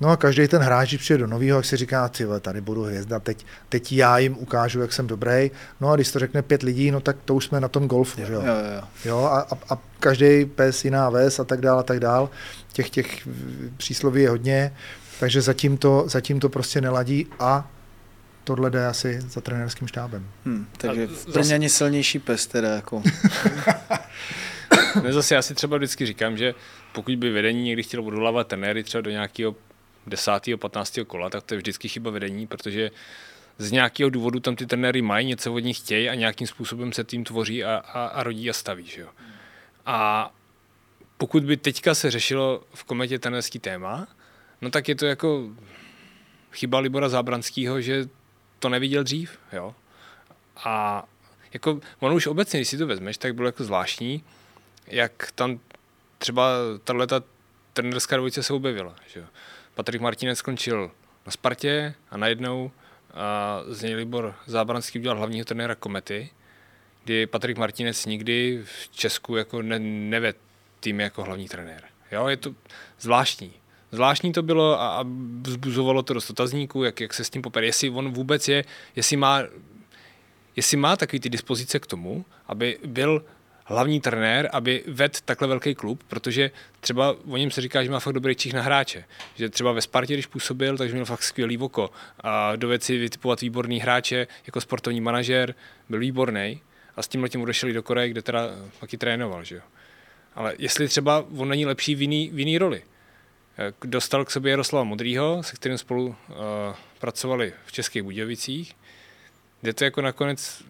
[0.00, 2.60] No a každý ten hráč, když přijde do nového, jak si říká, ty vole, tady
[2.60, 5.50] budu hvězda, teď, teď já jim ukážu, jak jsem dobrý.
[5.80, 8.20] No a když to řekne pět lidí, no tak to už jsme na tom golfu,
[8.26, 8.40] že jo.
[8.40, 8.82] Jo, jo, jo.
[9.04, 12.30] jo a, a, a každý pes, jiná ves a tak dál a tak dál.
[12.72, 13.28] Těch, těch
[13.76, 14.74] přísloví je hodně,
[15.20, 17.70] takže zatím to, zatím to prostě neladí a
[18.44, 20.26] tohle jde asi za trenérským štábem.
[20.46, 23.02] Hm, takže A v zase- Brně ani silnější pes teda jako.
[25.02, 26.54] Ne, zase já si třeba vždycky říkám, že
[26.92, 29.54] pokud by vedení někdy chtělo odvolávat trenéry třeba do nějakého
[30.08, 30.32] 10.
[30.56, 30.98] 15.
[31.06, 32.90] kola, tak to je vždycky chyba vedení, protože
[33.58, 37.04] z nějakého důvodu tam ty trenéry mají, něco od nich chtějí a nějakým způsobem se
[37.04, 38.86] tým tvoří a, a, a rodí a staví.
[38.86, 39.08] Že jo?
[39.86, 40.30] A
[41.16, 44.08] pokud by teďka se řešilo v kometě trenérský téma,
[44.60, 45.48] no tak je to jako
[46.52, 48.08] chyba Libora Zábranského, že
[48.58, 49.38] to neviděl dřív.
[49.52, 49.74] Jo?
[50.56, 51.04] A
[51.52, 54.24] jako, ono už obecně, když si to vezmeš, tak bylo jako zvláštní,
[54.86, 55.60] jak tam
[56.18, 56.50] třeba
[56.84, 57.26] tato
[57.72, 58.94] trenerská dvojice se objevila.
[59.06, 59.20] Že?
[59.20, 59.26] jo.
[59.78, 60.90] Patrik Martinec skončil
[61.26, 62.70] na Spartě a najednou
[63.14, 66.30] a z něj Libor Zábranský udělal hlavního trenéra Komety,
[67.04, 70.36] kdy Patrik Martinec nikdy v Česku jako ne, neved
[70.80, 71.84] tým jako hlavní trenér.
[72.12, 72.54] Jo, je to
[73.00, 73.52] zvláštní.
[73.92, 75.04] Zvláštní to bylo a, a
[75.42, 77.66] vzbuzovalo to dost otazníků, jak, jak se s tím popere.
[77.66, 78.64] Jestli on vůbec je,
[78.96, 79.42] jestli má,
[80.56, 83.24] jestli má takový ty dispozice k tomu, aby byl
[83.68, 86.50] hlavní trenér, aby ved takhle velký klub, protože
[86.80, 89.04] třeba o něm se říká, že má fakt dobrý čich na hráče.
[89.34, 91.90] Že třeba ve Spartě, když působil, takže měl fakt skvělý oko.
[92.20, 95.54] A dovedl si vytipovat výborný hráče, jako sportovní manažer,
[95.88, 96.60] byl výborný.
[96.96, 98.48] A s tím letím odešel do Koreje, kde teda
[98.80, 99.44] taky trénoval.
[99.44, 99.62] Že jo.
[100.34, 102.82] Ale jestli třeba on není lepší v jiný, v jiný roli.
[103.58, 106.14] Eh, Dostal k sobě Jaroslava Modrýho, se kterým spolu uh,
[106.98, 108.76] pracovali v Českých Budějovicích,
[109.60, 110.62] kde to jako nakonec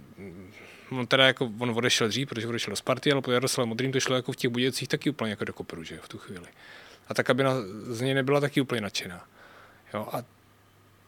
[0.90, 4.00] on teda jako, on odešel dřív, protože odešel do Sparty, ale po Jaroslavem Modrým to
[4.00, 6.46] šlo jako v těch Budějovicích taky úplně jako do koperu, že v tu chvíli.
[7.08, 7.54] A ta kabina
[7.86, 9.24] z něj nebyla taky úplně nadšená.
[9.94, 10.22] Jo, a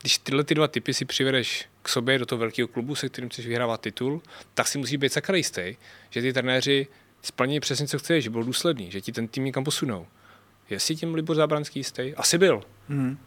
[0.01, 3.31] když tyhle ty dva typy si přivedeš k sobě do toho velkého klubu, se kterým
[3.31, 4.23] chceš vyhrávat titul,
[4.55, 5.77] tak si musí být sakra jistý,
[6.11, 6.87] že ty trenéři
[7.23, 10.07] splní přesně, co chceš, že byl důsledný, že ti ten tým někam posunou.
[10.71, 12.15] Je si tím Libor Zábranský jistý?
[12.15, 12.63] Asi byl.
[12.89, 13.19] Hmm.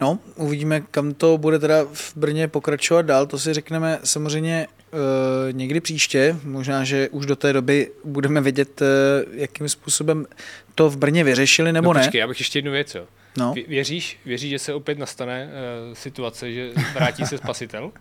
[0.00, 5.52] No, uvidíme, kam to bude teda v Brně pokračovat dál, to si řekneme samozřejmě e,
[5.52, 8.86] někdy příště, možná, že už do té doby budeme vědět, e,
[9.32, 10.26] jakým způsobem
[10.74, 12.00] to v Brně vyřešili, nebo no, ne.
[12.04, 13.04] Počkej, já bych ještě jednu věc, jo.
[13.38, 13.52] No.
[13.52, 15.48] Vě- Věříš, věříš, že se opět nastane
[15.88, 17.92] uh, situace, že vrátí se spasitel?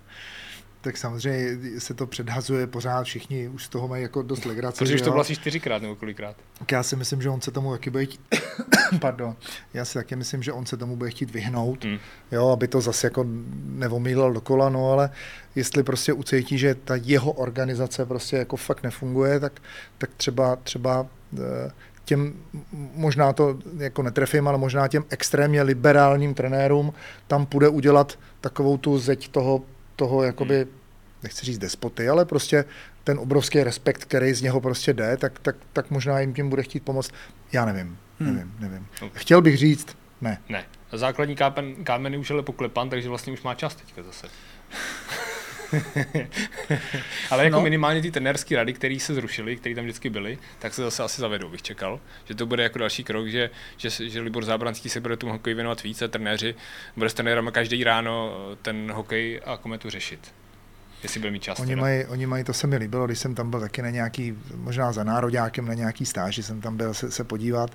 [0.81, 4.77] Tak samozřejmě se to předhazuje pořád, všichni už z toho mají jako dost legrace.
[4.77, 6.35] Protože že už to asi čtyřikrát nebo kolikrát.
[6.59, 8.21] Tak já si myslím, že on se tomu taky bude chtít,
[8.99, 9.35] pardon,
[9.73, 11.97] já si taky myslím, že on se tomu bude chtít vyhnout, Hmm.
[12.31, 13.25] jo, aby to zase jako
[13.65, 15.09] nevomílal dokola, no ale
[15.55, 19.61] jestli prostě ucítí, že ta jeho organizace prostě jako fakt nefunguje, tak,
[19.97, 21.07] tak třeba, třeba
[21.39, 21.71] eh,
[22.05, 22.33] těm,
[22.93, 26.93] možná to jako netrefím, ale možná těm extrémně liberálním trenérům
[27.27, 29.61] tam půjde udělat takovou tu zeď toho,
[29.99, 30.67] toho jakoby,
[31.23, 32.65] nechci říct despoty, ale prostě
[33.03, 36.63] ten obrovský respekt, který z něho prostě jde, tak, tak, tak možná jim tím bude
[36.63, 37.11] chtít pomoct.
[37.51, 38.87] Já nevím, nevím, nevím.
[39.13, 40.41] Chtěl bych říct, ne.
[40.49, 40.65] Ne.
[40.91, 44.27] Základní kámen, kámen je už ale poklepan, takže vlastně už má čas teďka zase.
[47.29, 47.61] ale jako No.
[47.61, 51.21] minimálně ty trenérské rady, které se zrušily, které tam vždycky byly, tak se zase asi
[51.21, 51.99] zavedou, bych čekal.
[52.25, 55.53] Že to bude jako další krok, že, že, že Libor Zábranský se bude tomu hokeji
[55.53, 56.55] věnovat více, trenéři,
[56.97, 60.33] bude s trenérama každý ráno ten hokej a kometu řešit.
[61.03, 61.59] Jestli bude mít čas.
[61.59, 64.37] Oni mají, oni mají, to se mi líbilo, když jsem tam byl taky na nějaký,
[64.55, 67.71] možná za nároďákem na nějaký stáži jsem tam byl se, se podívat,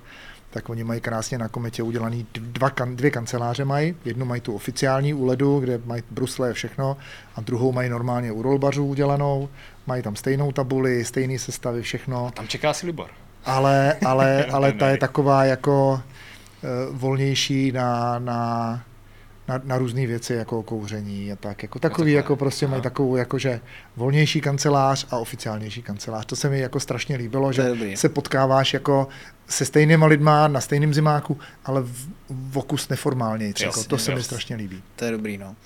[0.54, 3.94] tak oni mají krásně na kometě udělaný dva, dvě kanceláře mají.
[4.04, 6.96] Jednu mají tu oficiální u ledu, kde mají brusle a všechno,
[7.36, 9.48] a druhou mají normálně u rolbařů udělanou.
[9.86, 12.30] Mají tam stejnou tabuli, stejné sestavy, všechno.
[12.34, 13.10] Tam čeká si Libor.
[13.44, 18.82] Ale, ale, ale ta je taková jako uh, volnější na, na,
[19.48, 21.62] na, na různé věci, jako kouření a tak.
[21.62, 23.60] Jako takový, jako prostě mají takovou, jakože
[23.96, 26.26] volnější kancelář a oficiálnější kancelář.
[26.26, 27.96] To se mi jako strašně líbilo, že dobrý.
[27.96, 29.08] se potkáváš jako
[29.48, 33.46] se stejnýma lidma na stejném zimáku, ale v, v okus neformálně.
[33.46, 34.82] Jako, Jasně, to se mi strašně líbí.
[34.96, 35.56] To je dobrý, no.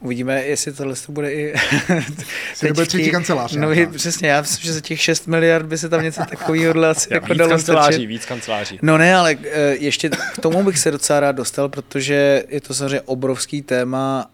[0.00, 1.54] Uvidíme, jestli tohle to bude i...
[2.60, 3.92] to bude třetí ty- kancelář No, nějaká.
[3.92, 7.16] přesně, já myslím, že za těch 6 miliard by se tam něco takového asi Ja,
[7.16, 8.08] jako víc dalo kanceláří, strčit.
[8.08, 8.78] víc kanceláří.
[8.82, 12.74] No ne, ale eh, ještě k tomu bych se docela rád dostal, protože je to
[12.74, 14.30] samozřejmě obrovský téma,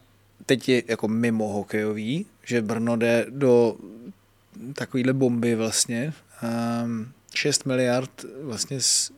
[0.46, 3.76] teď je jako mimo hokejový, že Brno jde do
[4.74, 6.12] takovýhle bomby vlastně.
[6.82, 8.10] Um, 6 miliard
[8.42, 9.12] vlastně z,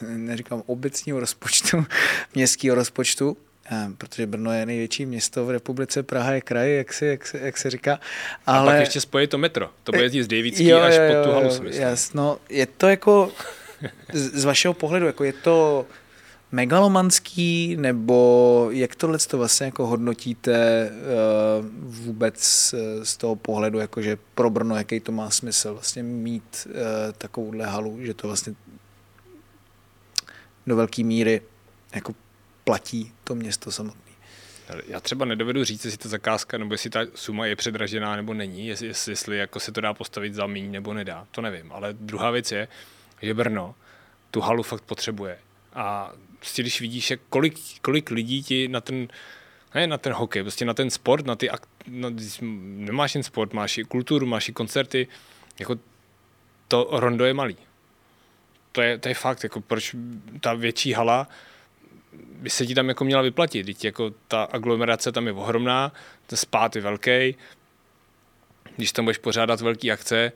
[0.00, 1.86] neříkám obecního rozpočtu,
[2.34, 3.36] městského rozpočtu,
[3.72, 7.38] eh, protože Brno je největší město v republice, Praha je kraj, jak se, jak se,
[7.38, 8.00] jak se říká.
[8.46, 8.70] Ale...
[8.70, 9.70] A pak ještě spojí to metro.
[9.84, 11.70] To bude jezdit z Davidský Jo, až jo, pod tu halu.
[11.70, 13.32] Jasno, je to jako
[14.12, 15.86] z, z vašeho pohledu, jako je to
[16.52, 24.18] megalomanský, nebo jak tohle to vlastně jako hodnotíte uh, vůbec eh, z toho pohledu, jakože
[24.34, 26.72] pro Brno, jaký to má smysl vlastně mít uh,
[27.18, 28.54] takovouhle halu, že to vlastně
[30.66, 31.42] do velké míry
[31.94, 32.14] jako
[32.64, 34.02] platí to město samotné.
[34.86, 38.66] Já třeba nedovedu říct, jestli ta zakázka, nebo jestli ta suma je předražená, nebo není,
[38.66, 41.72] jestli, jestli jako se to dá postavit za míň, nebo nedá, to nevím.
[41.72, 42.68] Ale druhá věc je,
[43.22, 43.74] že Brno
[44.30, 45.38] tu halu fakt potřebuje.
[45.74, 49.08] A prostě když vidíš, jak kolik, kolik lidí ti na ten,
[49.74, 51.48] ne na ten hokej, prostě na ten sport, na ty,
[51.86, 55.08] na, nemáš jen sport, máš i kulturu, máš i koncerty,
[55.58, 55.76] jako
[56.68, 57.56] to rondo je malý.
[58.72, 59.96] To je, to je fakt, jako proč
[60.40, 61.28] ta větší hala,
[62.12, 63.66] by se ti tam jako měla vyplatit.
[63.66, 65.92] Teď jako ta aglomerace tam je ohromná,
[66.26, 67.36] ten spát je velký.
[68.76, 70.32] Když tam budeš pořádat velký akce,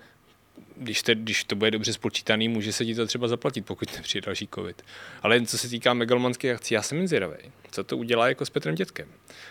[0.76, 4.26] když, te, když to bude dobře spočítaný, může se ti to třeba zaplatit, pokud nepřijde
[4.26, 4.82] další covid.
[5.22, 7.36] Ale co se týká megalomanských akcí, já jsem zvědavý,
[7.70, 9.08] co to udělá jako s Petrem Dětkem.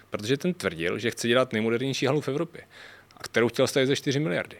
[0.09, 2.61] Protože ten tvrdil, že chce dělat nejmodernější halu v Evropě,
[3.17, 4.57] a kterou chtěl stavit za 4 miliardy.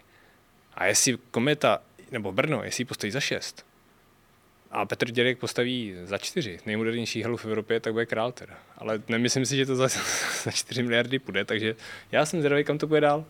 [0.74, 1.82] A jestli Kometa
[2.12, 3.66] nebo Brno, jestli ji postaví za 6,
[4.72, 8.54] a Petr Dědek postaví za čtyři nejmodernější halu v Evropě, tak bude král teda.
[8.78, 9.88] Ale nemyslím si, že to za,
[10.44, 11.76] za 4 miliardy půjde, takže
[12.12, 13.26] já jsem zvědavý, kam to bude dál.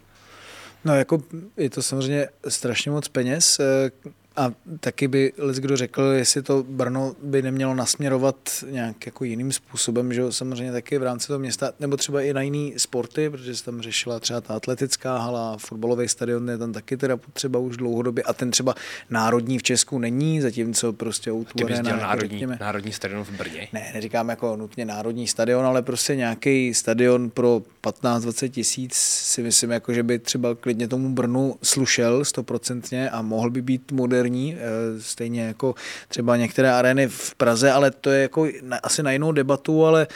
[0.85, 1.23] No jako
[1.57, 3.91] je to samozřejmě strašně moc peněz eh,
[4.35, 8.35] a taky by kdo řekl, jestli to Brno by nemělo nasměrovat
[8.69, 12.41] nějak jako jiným způsobem, že samozřejmě taky v rámci toho města, nebo třeba i na
[12.41, 16.97] jiný sporty, protože se tam řešila třeba ta atletická hala, fotbalový stadion je tam taky
[16.97, 18.75] teda potřeba už dlouhodobě a ten třeba
[19.09, 23.67] národní v Česku není, zatímco prostě o Ty bys dělal národní, národní stadion v Brně?
[23.73, 29.71] ne, neříkám jako nutně národní stadion, ale prostě nějaký stadion pro 15-20 tisíc si myslím,
[29.71, 33.91] jako, že by třeba klidně tomu Brnu slušel stoprocentně a mohl by být
[34.21, 35.75] moderní, eh, stejně jako
[36.07, 38.47] třeba některé arény v Praze, ale to je jako
[38.83, 40.07] asi na jinou debatu, ale,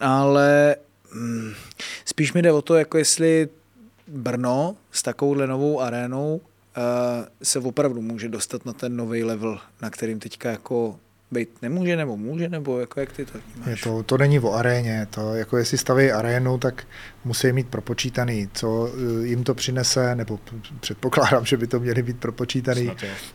[0.00, 0.76] ale
[1.14, 1.52] mm,
[2.04, 3.48] spíš mi jde o to, jako jestli
[4.06, 6.40] Brno s takovouhle novou arénou
[7.42, 10.98] se opravdu může dostat na ten nový level, na kterým teďka jako
[11.32, 13.68] být nemůže, nebo může, nebo jako jak ty to vnímáš?
[13.68, 16.86] Je to, to není o aréně, to jako jestli staví arénu, tak
[17.24, 18.90] musí mít propočítaný, co
[19.22, 20.40] eh, jim to přinese, nebo
[20.80, 22.92] předpokládám, že by to měli být propočítaný,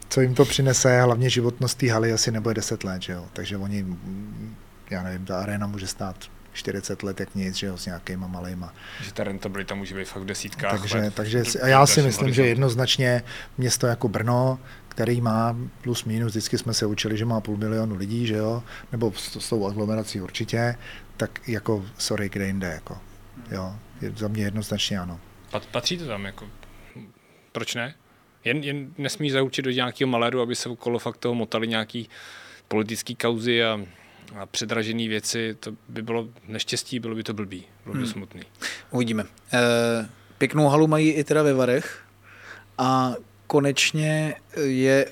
[0.09, 3.25] co jim to přinese, hlavně životnost té haly asi nebude 10 let, že jo?
[3.33, 3.85] takže oni,
[4.89, 6.15] já nevím, ta aréna může stát
[6.57, 8.73] 40 let jak nic, že jo, s nějakýma malejma.
[9.03, 11.15] Že ta rentabilita může být fakt v desítkách takže, let.
[11.15, 13.23] Takže a já si myslím, že jednoznačně
[13.57, 14.59] město jako Brno,
[14.97, 18.63] který má plus minus, vždycky jsme se učili, že má půl milionu lidí, že jo,
[18.91, 20.75] nebo s, s tou aglomerací určitě,
[21.17, 22.97] tak jako sorry, kde jinde, jako,
[23.51, 25.19] jo, je, za mě jednoznačně ano.
[25.71, 26.49] Patří to tam, jako,
[27.51, 27.95] proč ne?
[28.43, 32.09] Jen, jen nesmí zaučit do nějakého maléru, aby se okolo fakt toho motali nějaký
[32.67, 33.79] politický kauzy a,
[34.39, 38.13] a předražené věci, to by bylo neštěstí, bylo by to blbý, bylo by to hmm.
[38.13, 38.41] smutný.
[38.91, 39.23] Uvidíme.
[39.53, 39.59] E,
[40.37, 42.03] pěknou halu mají i teda ve Varech
[42.77, 43.13] a
[43.47, 45.05] konečně je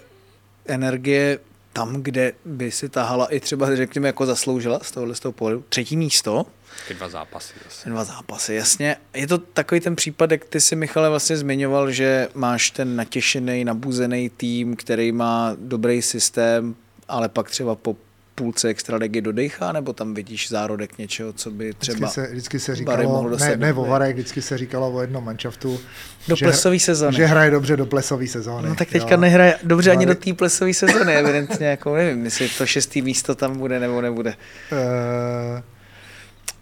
[0.66, 1.40] energie
[1.74, 5.64] tam, kde by si tahala i třeba, řekněme, jako zasloužila z tohohle z toho pohledu.
[5.70, 6.46] Třetí místo.
[6.88, 7.54] Ty dva zápasy.
[7.64, 7.90] Zase.
[7.90, 8.96] Dva zápasy, jasně.
[9.14, 13.66] Je to takový ten případ, jak ty si, Michale, vlastně zmiňoval, že máš ten natěšený,
[13.66, 16.76] nabuzený tým, který má dobrý systém,
[17.08, 17.98] ale pak třeba po
[18.36, 22.76] půlce extraligy dodechá, nebo tam vidíš zárodek něčeho, co by třeba vždycky se, vždycky se
[22.76, 25.80] říkalo, ne, ne o vždycky se říkalo o jednom manšaftu,
[26.28, 27.16] do že, plesové sezóny.
[27.16, 28.70] Že hraje dobře do plesové sezóny.
[28.70, 29.22] No tak teďka jo.
[29.22, 29.98] nehraje dobře Vary...
[29.98, 34.02] ani do té plesové sezóny, evidentně, jako nevím, jestli to šestý místo tam bude nebo
[34.02, 34.34] nebude.
[34.72, 35.62] Uh,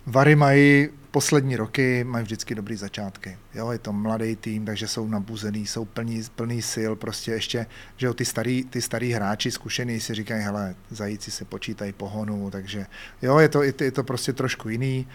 [0.06, 3.38] Vary mají poslední roky mají vždycky dobrý začátky.
[3.54, 7.66] Jo, je to mladý tým, takže jsou nabuzený, jsou plní, plný sil, prostě ještě,
[7.98, 12.52] že jo, ty starý, ty starý hráči zkušený si říkají, hele, zajíci se počítají pohonu,
[12.52, 12.86] takže
[13.22, 15.08] jo, je to, je to prostě trošku jiný.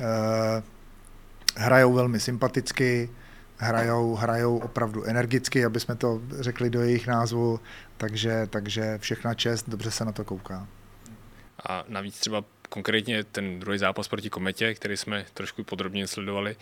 [0.00, 0.06] Uh,
[1.56, 3.10] hrajou velmi sympaticky,
[3.56, 7.60] hrajou, hrajou opravdu energicky, aby jsme to řekli do jejich názvu,
[7.96, 10.66] takže, takže všechna čest, dobře se na to kouká.
[11.68, 16.56] A navíc třeba konkrétně ten druhý zápas proti Kometě, který jsme trošku podrobně sledovali,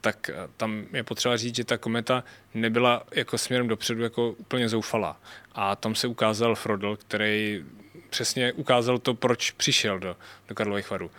[0.00, 4.68] tak eh, tam je potřeba říct, že ta kometa nebyla jako směrem dopředu jako úplně
[4.68, 5.20] zoufalá.
[5.52, 7.64] A tam se ukázal Frodel, který
[8.10, 10.16] přesně ukázal to, proč přišel do,
[10.48, 11.10] do Karlových varů.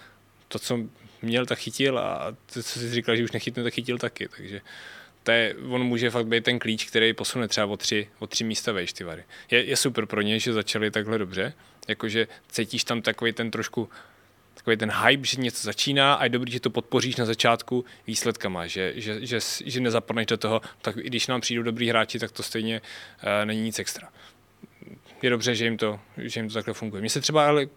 [0.47, 0.79] To, co
[1.21, 4.27] měl, tak chytil a to, co si říkal, že už nechytne, tak chytil taky.
[4.27, 4.61] Takže
[5.23, 8.43] to je, on může fakt být ten klíč, který posune třeba o tři, o tři
[8.43, 9.23] místa vejš ty vary.
[9.51, 11.53] Je, je super pro ně, že začali takhle dobře,
[11.87, 13.89] jakože cítíš tam takový ten trošku
[14.61, 18.67] takový ten hype, že něco začíná a je dobrý, že to podpoříš na začátku výsledkama,
[18.67, 22.31] že, že, že, že nezapadneš do toho, tak i když nám přijdou dobrý hráči, tak
[22.31, 24.09] to stejně uh, není nic extra.
[25.21, 27.01] Je dobře, že jim, to, že jim to takhle funguje.
[27.01, 27.67] Mně se třeba ale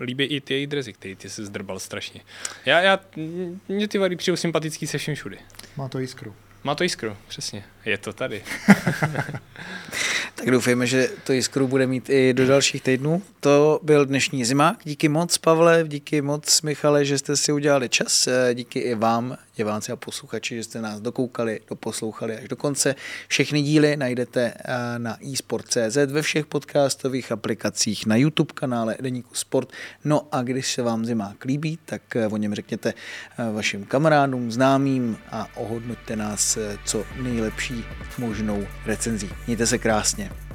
[0.00, 2.20] líbí i ty její drezy, který ty se zdrbal strašně.
[2.66, 3.00] Já, já,
[3.68, 5.38] mě ty vary přijou sympatický se všem všudy.
[5.76, 6.34] Má to jiskru.
[6.64, 7.64] Má to jiskru, přesně.
[7.84, 8.42] Je to tady.
[10.34, 13.22] tak doufejme, že to jiskru bude mít i do dalších týdnů.
[13.40, 14.76] To byl dnešní zima.
[14.84, 18.28] Díky moc, Pavle, díky moc, Michale, že jste si udělali čas.
[18.54, 22.94] Díky i vám, diváci a posluchači, že jste nás dokoukali, doposlouchali až do konce.
[23.28, 29.72] Všechny díly najdete eh, na eSport.cz ve všech podcastových aplikacích, na YouTube kanále Deníku Sport.
[30.04, 34.52] No a když se vám zima líbí, tak eh, o něm řekněte eh, vašim kamarádům,
[34.52, 37.84] známým a ohodnoťte nás co nejlepší
[38.18, 39.30] možnou recenzí.
[39.46, 40.49] Mějte se krásně.